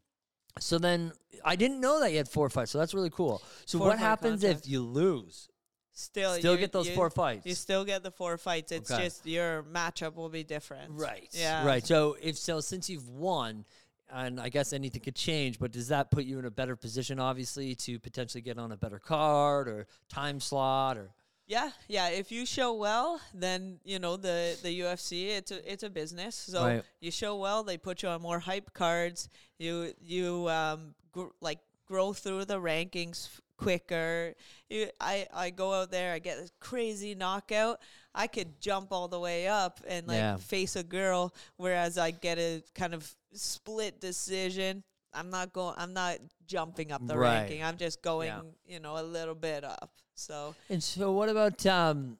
[0.60, 1.12] So then
[1.44, 3.42] I didn't know that you had four fights, so that's really cool.
[3.66, 5.48] So Four what fight happens if you lose?
[5.92, 7.44] still Still you- get those you- four fights.
[7.44, 8.70] You still get the four fights.
[8.70, 9.04] It's Okay.
[9.04, 10.92] just your matchup will be different.
[10.92, 11.28] Right.
[11.32, 11.66] Yeah.
[11.66, 11.84] Right.
[11.84, 13.64] So if so, since you've won,
[14.10, 17.18] and I guess anything could change, but does that put you in a better position,
[17.18, 21.10] obviously, to potentially get on a better card or time slot or?
[21.48, 22.08] Yeah, yeah.
[22.10, 25.28] If you show well, then you know the the UFC.
[25.30, 26.34] It's a it's a business.
[26.36, 26.82] So Right.
[27.00, 29.28] you show well, they put you on more hype cards.
[29.58, 34.34] You you um gr- like grow through the rankings f- quicker.
[34.68, 37.80] You, I I go out there, I get this crazy knockout.
[38.14, 40.36] I could jump all the way up and like Yeah.
[40.36, 44.84] face a girl, whereas I get a kind of split decision.
[45.12, 45.74] I'm not going.
[45.78, 47.40] I'm not jumping up the Right.
[47.40, 47.62] ranking.
[47.64, 48.42] I'm just going, Yeah.
[48.66, 49.90] you know, a little bit up.
[50.14, 52.18] So And so, what about um?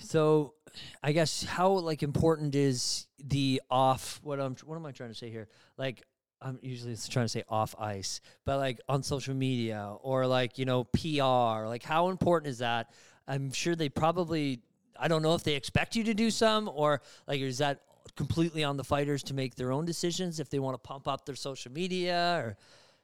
[0.00, 0.54] So,
[1.02, 4.20] I guess how like important is the off?
[4.22, 5.48] What I'm what am I trying to say here?
[5.76, 6.02] Like,
[6.40, 10.64] I'm usually trying to say off ice, but like on social media or like you
[10.64, 11.66] know PR.
[11.66, 12.92] Like, how important is that?
[13.26, 14.60] I'm sure they probably.
[14.98, 17.80] I don't know if they expect you to do some or like is that
[18.14, 21.24] completely on the fighters to make their own decisions if they want to pump up
[21.26, 22.56] their social media or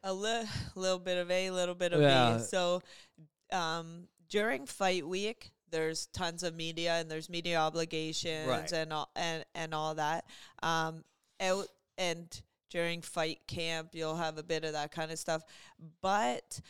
[0.04, 2.36] a li- little bit of A, little bit of Yeah.
[2.38, 2.42] B.
[2.44, 2.82] So
[3.52, 8.72] um, during fight week, there's tons of media and there's media obligations Right.
[8.72, 10.26] and all and and all that.
[10.62, 11.04] Um,
[11.40, 11.66] out
[11.98, 12.28] and
[12.70, 15.42] during fight camp, you'll have a bit of that kind of stuff,
[16.00, 16.60] but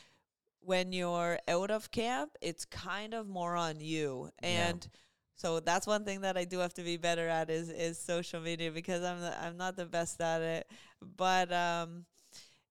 [0.61, 4.71] when you're out of camp, it's kind of more on you Yeah.
[5.43, 8.41] So that's one thing that I do have to be better at is is social
[8.41, 10.71] media because I'm the, I'm not the best at it.
[11.17, 12.05] But um,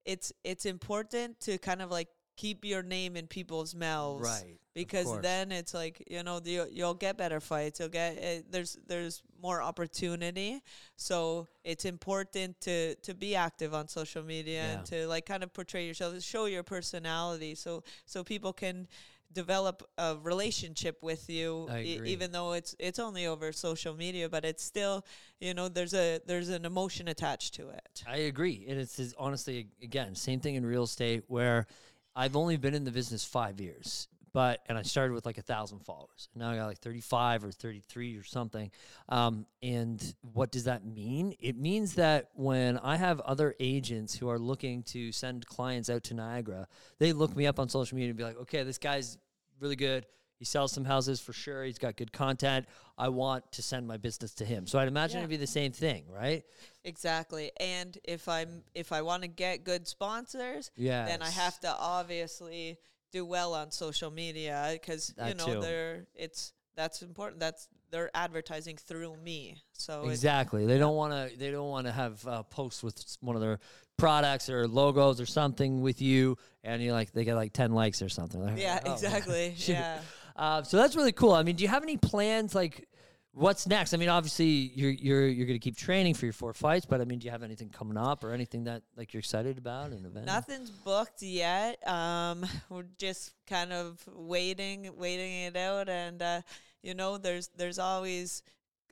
[0.06, 2.08] it's it's important to kind of like
[2.38, 6.94] keep your name in people's mouths, right Because then it's like you know you, you'll
[6.94, 7.80] get better fights.
[7.82, 10.62] You'll get uh, there's there's more opportunity.
[10.96, 15.54] So it's important to to be active on social media and to like kind of
[15.54, 18.88] portray yourself, show your personality, so so people can
[19.34, 24.44] develop a relationship with you e- even though it's it's only over social media but
[24.46, 25.06] it's still
[25.40, 28.66] you know there's a there's an emotion attached to it I agree.
[28.68, 31.68] And it's, it's honestly, again, same thing in real estate where
[32.16, 35.42] I've only been in the business five years, but, and I started with like a
[35.42, 36.30] thousand followers.
[36.36, 38.72] Now I got like 35 or 33 or something.
[39.10, 41.36] Um, and what does that mean?
[41.40, 46.04] It means that when I have other agents who are looking to send clients out
[46.06, 46.68] to Niagara,
[47.00, 49.18] they look me up on social media and be like, okay, this guy's
[49.60, 50.06] really good.
[50.38, 51.64] He sells some houses for sure.
[51.66, 52.66] He's got good content.
[52.98, 54.66] I want to send my business to him.
[54.66, 55.22] So I'd imagine Yeah.
[55.26, 56.44] it'd be the same thing, right?
[56.84, 61.06] exactly and if i'm if i want to get good sponsors Yeah.
[61.06, 62.80] then i have to obviously
[63.12, 65.62] do well on social media because you know too.
[65.62, 70.66] they're it's that's important that's they're advertising through me so Exactly.
[70.66, 71.38] They don't want to.
[71.38, 73.60] They don't want to have uh, posts with one of their
[73.98, 78.02] products or logos or something with you, and you're like they get like ten likes
[78.02, 78.44] or something.
[78.44, 80.00] Like, yeah oh, exactly yeah
[80.36, 81.34] Uh, so that's really cool.
[81.34, 82.56] I mean, do you have any plans?
[82.56, 82.88] Like,
[83.34, 83.94] what's next?
[83.94, 87.02] I mean, obviously you're you're you're going to keep training for your four fights, but
[87.02, 89.92] I mean, do you have anything coming up or anything that like you're excited about?
[89.92, 90.26] An event?
[90.26, 91.86] Nothing's booked yet.
[91.88, 96.42] Um, we're just kind of waiting, waiting it out, and uh,
[96.84, 98.44] you know, there's there's always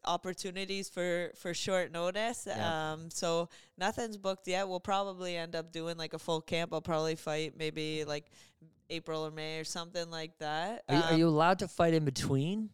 [0.06, 2.48] opportunities for for short notice.
[2.48, 2.94] Yeah.
[2.94, 4.68] Um, so nothing's booked yet.
[4.68, 6.74] We'll probably end up doing like a full camp.
[6.74, 8.26] I'll probably fight maybe like
[8.90, 10.84] April or May or something like that.
[10.90, 12.70] Are, you- are Um, you allowed to fight in between?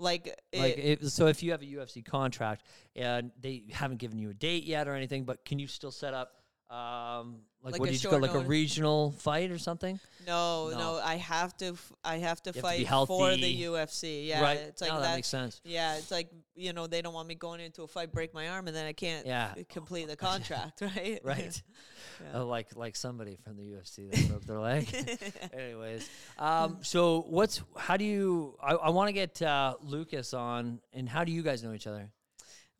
[0.00, 2.64] Like Like, it- so if you have a UFC contract
[2.96, 6.14] and they haven't given you a date yet or anything, but can you still set
[6.14, 6.39] up,
[6.70, 9.98] um, like, Like what do you call short like a regional fight or something?
[10.26, 10.78] no, no.
[10.78, 13.62] no, I have to f- I have to You have to fight for the.
[13.62, 14.26] UFC.
[14.28, 14.56] Yeah, right.
[14.58, 15.60] it's like no, that that makes sense.
[15.64, 18.48] Yeah, it's like you know they don't want me going into a fight, break my
[18.48, 19.52] arm, and then I can't Yeah.
[19.68, 21.20] complete the contract, right?
[21.24, 21.62] Right.
[22.32, 22.40] Yeah.
[22.40, 24.86] Uh, like like somebody from the UFC that broke their leg.
[25.56, 26.08] Anyways,
[26.38, 28.56] um, so what's how do you?
[28.62, 31.86] I, I want to get uh, Lucas on, and how do you guys know each
[31.86, 32.10] other?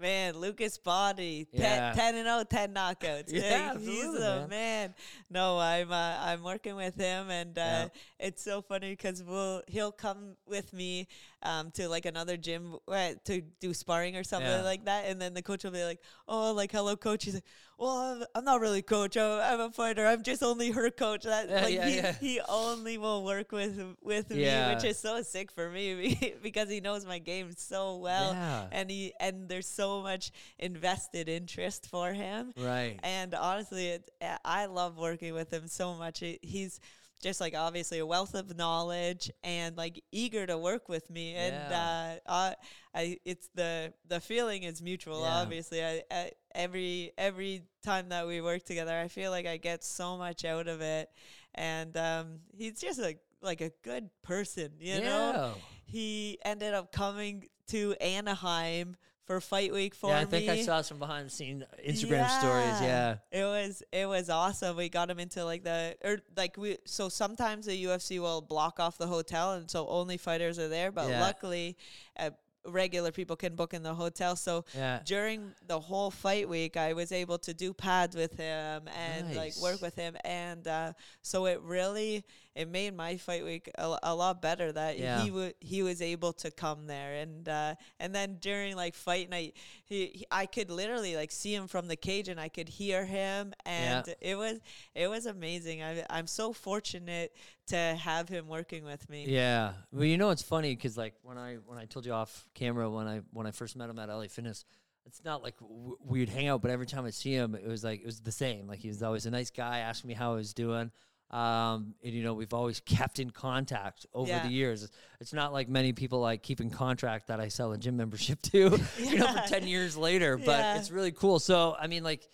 [0.00, 1.92] Man, Lucas Body, Yeah.
[1.94, 3.24] 10, 10 and 0, 10 knockouts.
[3.32, 4.48] Yeah, Like, he's absolutely, a man.
[4.48, 4.94] man.
[5.30, 7.88] No, I'm uh, I'm working with him, and uh, Yeah.
[8.18, 11.06] it's so funny because we'll he'll come with me
[11.42, 14.62] um, to like another gym uh, to do sparring or something Yeah.
[14.62, 17.44] like that, and then the coach will be like, "Oh, like hello, coach." He's like,
[17.78, 19.16] well, I'm, not really coach.
[19.16, 20.06] I'm, I'm a fighter.
[20.06, 21.22] I'm just only her coach.
[21.24, 22.12] That Yeah, like yeah, he, yeah.
[22.20, 26.80] he only will work with with me, which is so sick for me because he
[26.80, 28.32] knows my game so well,
[28.70, 32.52] and he and there's so much invested interest for him.
[32.58, 32.98] Right.
[33.02, 34.10] And honestly, it,
[34.44, 36.20] I love working with him so much.
[36.20, 36.80] He- He's
[37.20, 41.34] just like obviously a wealth of knowledge and like eager to work with me.
[41.34, 42.18] And Yeah.
[42.26, 42.54] uh, I,
[42.94, 45.22] I, it's the the feeling is mutual.
[45.22, 45.40] Yeah.
[45.42, 49.84] Obviously, I, I, every every time that we work together, I feel like I get
[49.84, 51.08] so much out of it.
[51.54, 55.54] And um, he's just a like a good person, you know.
[55.86, 58.96] He ended up coming to Anaheim
[59.30, 60.18] for Fight Week for yeah.
[60.18, 62.80] I think I saw some behind the scenes Instagram stories.
[62.82, 63.18] Yeah.
[63.30, 64.76] It was it was awesome.
[64.76, 68.80] We got him into like the or like we so sometimes the UFC will block
[68.80, 71.20] off the hotel and so only fighters are there, but Yeah.
[71.20, 71.76] luckily
[72.18, 72.30] uh,
[72.66, 74.34] regular people can book in the hotel.
[74.34, 74.98] So Yeah.
[75.04, 79.56] during the whole fight week, I was able to do pads with him and like
[79.58, 82.24] work with him, and uh, so it really
[82.56, 85.22] it made my fight week a, a lot better that Yeah.
[85.22, 89.30] he would he was able to come there, and uh, and then during like fight
[89.30, 92.68] night, he, he I could literally like see him from the cage, and I could
[92.68, 94.58] hear him, and it was
[94.94, 95.82] it was amazing.
[95.82, 97.34] I I'm so fortunate
[97.68, 99.26] to have him working with me.
[99.28, 99.74] Yeah.
[99.92, 102.90] Well, you know it's funny because like when I when I told you off camera
[102.90, 104.64] when I when I first met him at LA Fitness,
[105.06, 107.84] it's not like w- we'd hang out, but every time I see him, it was
[107.84, 108.66] like it was the same.
[108.66, 110.90] Like he was always a nice guy, asking me how I was doing.
[111.30, 114.42] Um, and you know we've always kept in contact over Yeah.
[114.42, 114.90] the years.
[115.20, 118.42] It's not like many people like keep in contract that I sell a gym membership
[118.50, 118.58] to,
[118.98, 120.36] you know, for ten years later.
[120.36, 120.76] But Yeah.
[120.78, 121.38] it's really cool.
[121.38, 122.28] So I mean, like,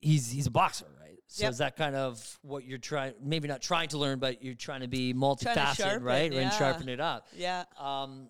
[0.00, 1.18] he's he's a boxer, right?
[1.28, 1.50] So Yep.
[1.52, 3.14] is that kind of what you're trying?
[3.22, 6.32] Maybe not trying to learn, but you're trying to be multifaceted, sharpen, right?
[6.32, 7.26] And sharpen it up.
[7.36, 7.64] Yeah.
[7.78, 8.28] Um,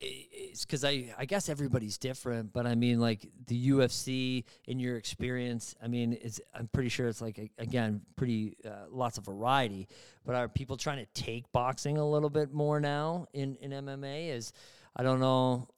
[0.00, 4.96] it's because I I guess everybody's different, but I mean like the UFC in your
[4.96, 5.74] experience.
[5.82, 9.88] I mean, it's I'm pretty sure it's like again pretty uh, lots of variety.
[10.24, 14.28] But are people trying to take boxing a little bit more now in in MMA?
[14.30, 14.52] Is
[14.96, 15.68] I don't know.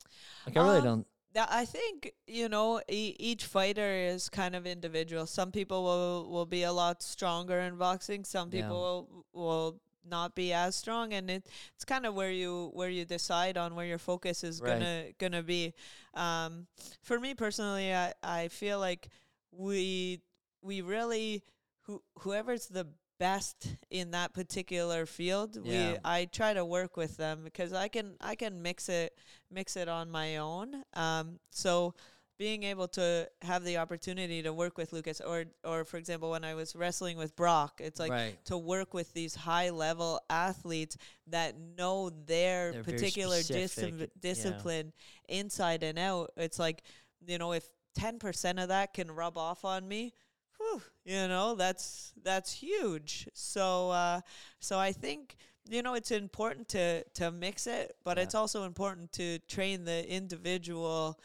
[0.46, 1.06] Like I really Um, don't.
[1.34, 5.26] Yeah, I think you know e- each fighter is kind of individual.
[5.26, 8.24] Some people will will be a lot stronger in boxing.
[8.24, 8.62] Some Yeah.
[8.62, 12.88] people will will not be as strong, and it, it's kind of where you where
[12.90, 14.72] you decide on where your focus is Right.
[14.78, 15.74] gonna gonna be.
[16.14, 16.66] Um,
[17.02, 19.08] for me personally, I I feel like
[19.52, 20.20] we
[20.62, 21.42] we really
[21.82, 22.86] who whoever's the
[23.18, 25.92] best in that particular field Yeah.
[25.92, 29.12] we I try to work with them because I can I can mix it
[29.50, 31.94] mix it on my own um so
[32.40, 36.42] being able to have the opportunity to work with Lucas or or for example when
[36.42, 38.44] I was wrestling with Brock it's like right.
[38.46, 44.06] to work with these high level athletes that know their They're particular specific, discipl- yeah.
[44.22, 44.92] discipline
[45.28, 46.32] inside and out.
[46.38, 46.82] It's like,
[47.26, 47.68] you know, if
[47.98, 50.14] 10% of that can rub off on me,
[50.56, 53.28] whew, you know, that's that's huge.
[53.34, 54.20] So uh
[54.60, 55.36] so I think
[55.68, 58.22] you know it's important to to mix it, but Yeah.
[58.24, 61.20] it's also important to train the individual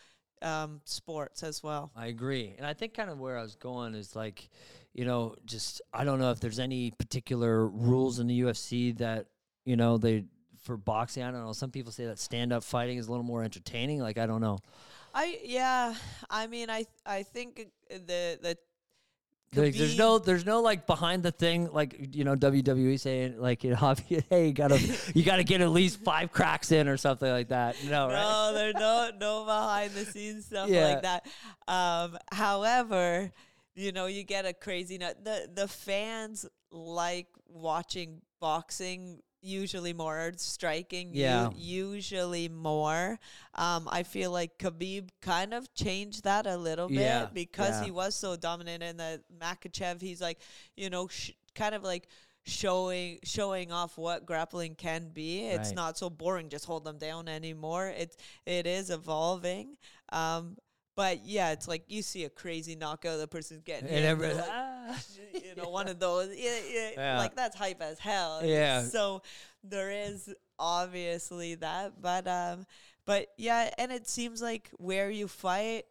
[0.46, 1.92] um sports as well.
[1.96, 2.54] I agree.
[2.58, 4.50] And I think kind of where I was going is like,
[4.94, 9.28] you know, just I don't know if there's any particular rules in the UFC that,
[9.66, 10.26] you know, they
[10.62, 11.54] for boxing, I don't know.
[11.54, 14.00] Some people say that stand up fighting is a little more entertaining.
[14.00, 14.60] Like I don't know.
[15.14, 15.96] I yeah,
[16.30, 18.58] I mean I I think the the
[19.56, 23.64] Like, there's no there's no like behind the thing like you know WWE saying like
[23.64, 23.96] you know
[24.30, 24.80] hey you gotta
[25.14, 27.76] you gotta get at least five cracks in or something like that.
[27.86, 28.14] No, right?
[28.14, 30.86] No, there's no no behind the scenes stuff Yeah.
[30.88, 31.26] like that.
[31.68, 33.32] Um, however,
[33.76, 35.24] you know, you get a crazy nut.
[35.24, 41.50] The the fans like watching boxing usually more or striking u- Yeah.
[41.56, 43.20] usually more.
[43.54, 47.84] Um, I feel like Khabib kind of changed that a little bit Yeah, because yeah.
[47.86, 50.02] he was so dominant in the Makhachev.
[50.02, 50.40] He's like,
[50.76, 52.08] you know, sh- kind of like
[52.48, 55.48] showing showing off what grappling can be.
[55.48, 55.76] It's Right.
[55.76, 57.88] not so boring just hold them down anymore.
[57.88, 58.16] It
[58.46, 59.78] it is evolving.
[60.12, 60.58] Um
[60.96, 64.46] but yeah, it's like you see a crazy knockout, the person's getting And hit, like,
[64.50, 65.00] ah.
[65.34, 66.30] you know, one of those.
[66.36, 67.18] Yeah, yeah, Yeah.
[67.18, 68.42] like that's hype as hell.
[68.46, 68.82] Yeah.
[68.84, 69.22] So
[69.64, 72.66] there is obviously that, but um,
[73.06, 75.84] but yeah, and it seems like where you fight,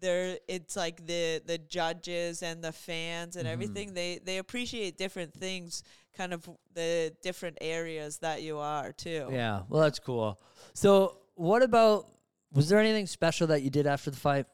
[0.00, 3.52] there it's like the the judges and the fans and Mhm.
[3.52, 3.94] everything.
[3.94, 5.82] They they appreciate different things,
[6.16, 9.28] kind of the different areas that you are too.
[9.32, 10.38] Yeah, well, that's cool.
[10.74, 12.06] So, what about?
[12.52, 14.46] Was there anything special that you did after the fight?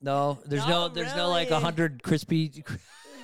[0.00, 1.62] No, there's no, Not there's no like a really.
[1.64, 2.64] hundred crispy,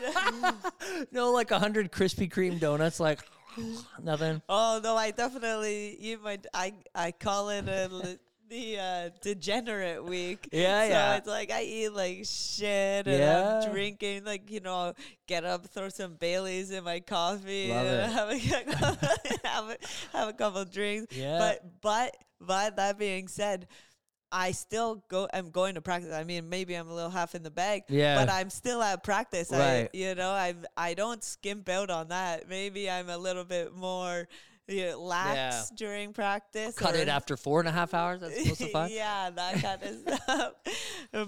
[1.13, 3.21] no like a hundred Krispy Kreme donuts, like
[4.03, 4.43] nothing.
[4.49, 8.19] Oh no, I definitely you might I I call it a li-
[8.53, 10.49] the uh, degenerate week.
[10.53, 11.17] Yeah, so yeah.
[11.17, 13.61] it's like I eat like shit and Yeah.
[13.65, 14.93] I'm drinking like you know
[15.27, 18.39] get up throw some Baileys in my coffee Love and have a
[19.49, 19.77] have a,
[20.13, 21.17] have a couple drinks.
[21.17, 21.39] Yeah.
[21.39, 23.67] But but but that being said.
[24.35, 25.29] I still go.
[25.31, 26.11] I'm going to practice.
[26.11, 28.17] I mean, maybe I'm a little half in the bag, Yeah.
[28.17, 29.53] but I'm still at practice.
[29.53, 29.91] I, Right.
[29.93, 32.49] you know, I I don't skimp out on that.
[32.49, 34.27] Maybe I'm a little bit more
[34.73, 36.75] you know, lax during practice.
[36.77, 38.21] Cut it after four and a half hours.
[38.21, 38.91] That's close to five.
[38.91, 40.53] yeah, that kind of stuff.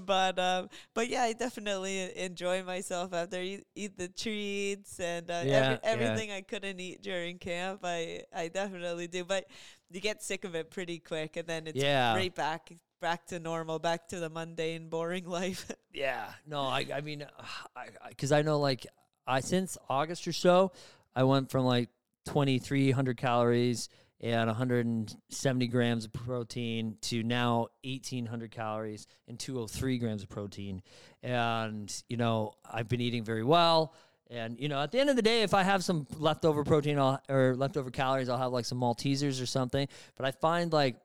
[0.06, 5.42] But um, but yeah, I definitely enjoy myself after eat, eat the treats and uh,
[5.44, 5.78] Yeah, every, yeah.
[5.82, 7.80] everything I couldn't eat during camp.
[7.84, 9.46] I I definitely do, but
[9.90, 12.14] you get sick of it pretty quick, and then it's Yeah.
[12.14, 15.70] right back back to normal, back to the mundane, boring life.
[15.92, 17.26] Yeah, no, I, I mean,
[17.76, 18.86] I, because I, know like
[19.26, 20.72] I since August or so,
[21.14, 21.90] I went from like
[22.24, 23.88] twenty three hundred calories
[24.20, 30.82] and 170 grams of protein to now 1800 calories and 203 grams of protein,
[31.22, 33.94] and you know I've been eating very well.
[34.30, 36.98] And you know, at the end of the day, if I have some leftover protein
[36.98, 39.86] I'll, or leftover calories, I'll have like some Maltesers or something.
[40.16, 40.96] But I find like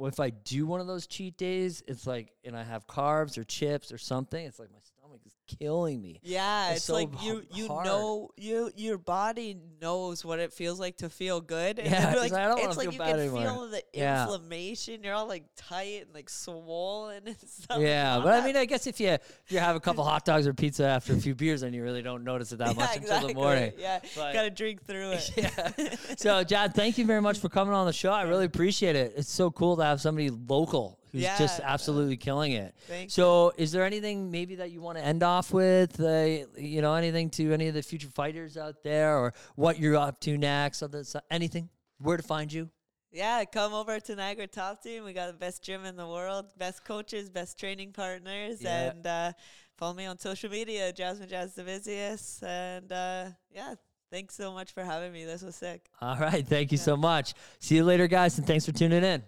[0.00, 3.36] well, if I do one of those cheat days, it's like, and I have carbs
[3.36, 4.99] or chips or something, it's like my stomach
[5.58, 6.20] killing me.
[6.22, 7.86] Yeah, It's it's, so like you you hard.
[7.86, 11.78] know you your body knows what it feels like to feel good.
[11.78, 13.42] And Yeah, like, I don't it's like feel you bad can anymore.
[13.42, 14.22] feel the Yeah.
[14.24, 15.02] inflammation.
[15.02, 17.80] You're all like tight and like swollen and stuff.
[17.80, 20.24] Yeah, like but I mean, I guess if you if you have a couple hot
[20.24, 22.90] dogs or pizza after a few beers, then you really don't notice it that much
[22.96, 23.72] yeah, until the morning.
[23.78, 25.30] Yeah, But- gotta drink through it.
[25.36, 25.94] yeah.
[26.16, 28.12] So, John, thank you very much for coming on the show.
[28.12, 29.14] I really appreciate it.
[29.16, 31.72] It's so cool to have somebody local who's just Yeah.
[31.72, 32.74] absolutely killing it.
[32.86, 36.00] Thank so, is there anything maybe that you want to end off with?
[36.00, 39.96] Uh, you know, anything to any of the future fighters out there, or what you're
[39.96, 40.82] up to next?
[40.82, 41.68] Other anything?
[41.98, 42.70] Where to find you?
[43.12, 45.02] Yeah, come over to Niagara Top Team.
[45.04, 48.90] We got the best gym in the world, best coaches, best training partners, Yeah.
[48.92, 49.32] and uh,
[49.76, 52.40] follow me on social media, Jasmine Jasudavicius.
[52.44, 53.74] And uh, yeah,
[54.12, 55.24] thanks so much for having me.
[55.24, 55.88] This was sick.
[56.00, 56.46] All right.
[56.46, 57.34] Thank you so much.
[57.58, 59.24] See you later, guys, and thanks for tuning in.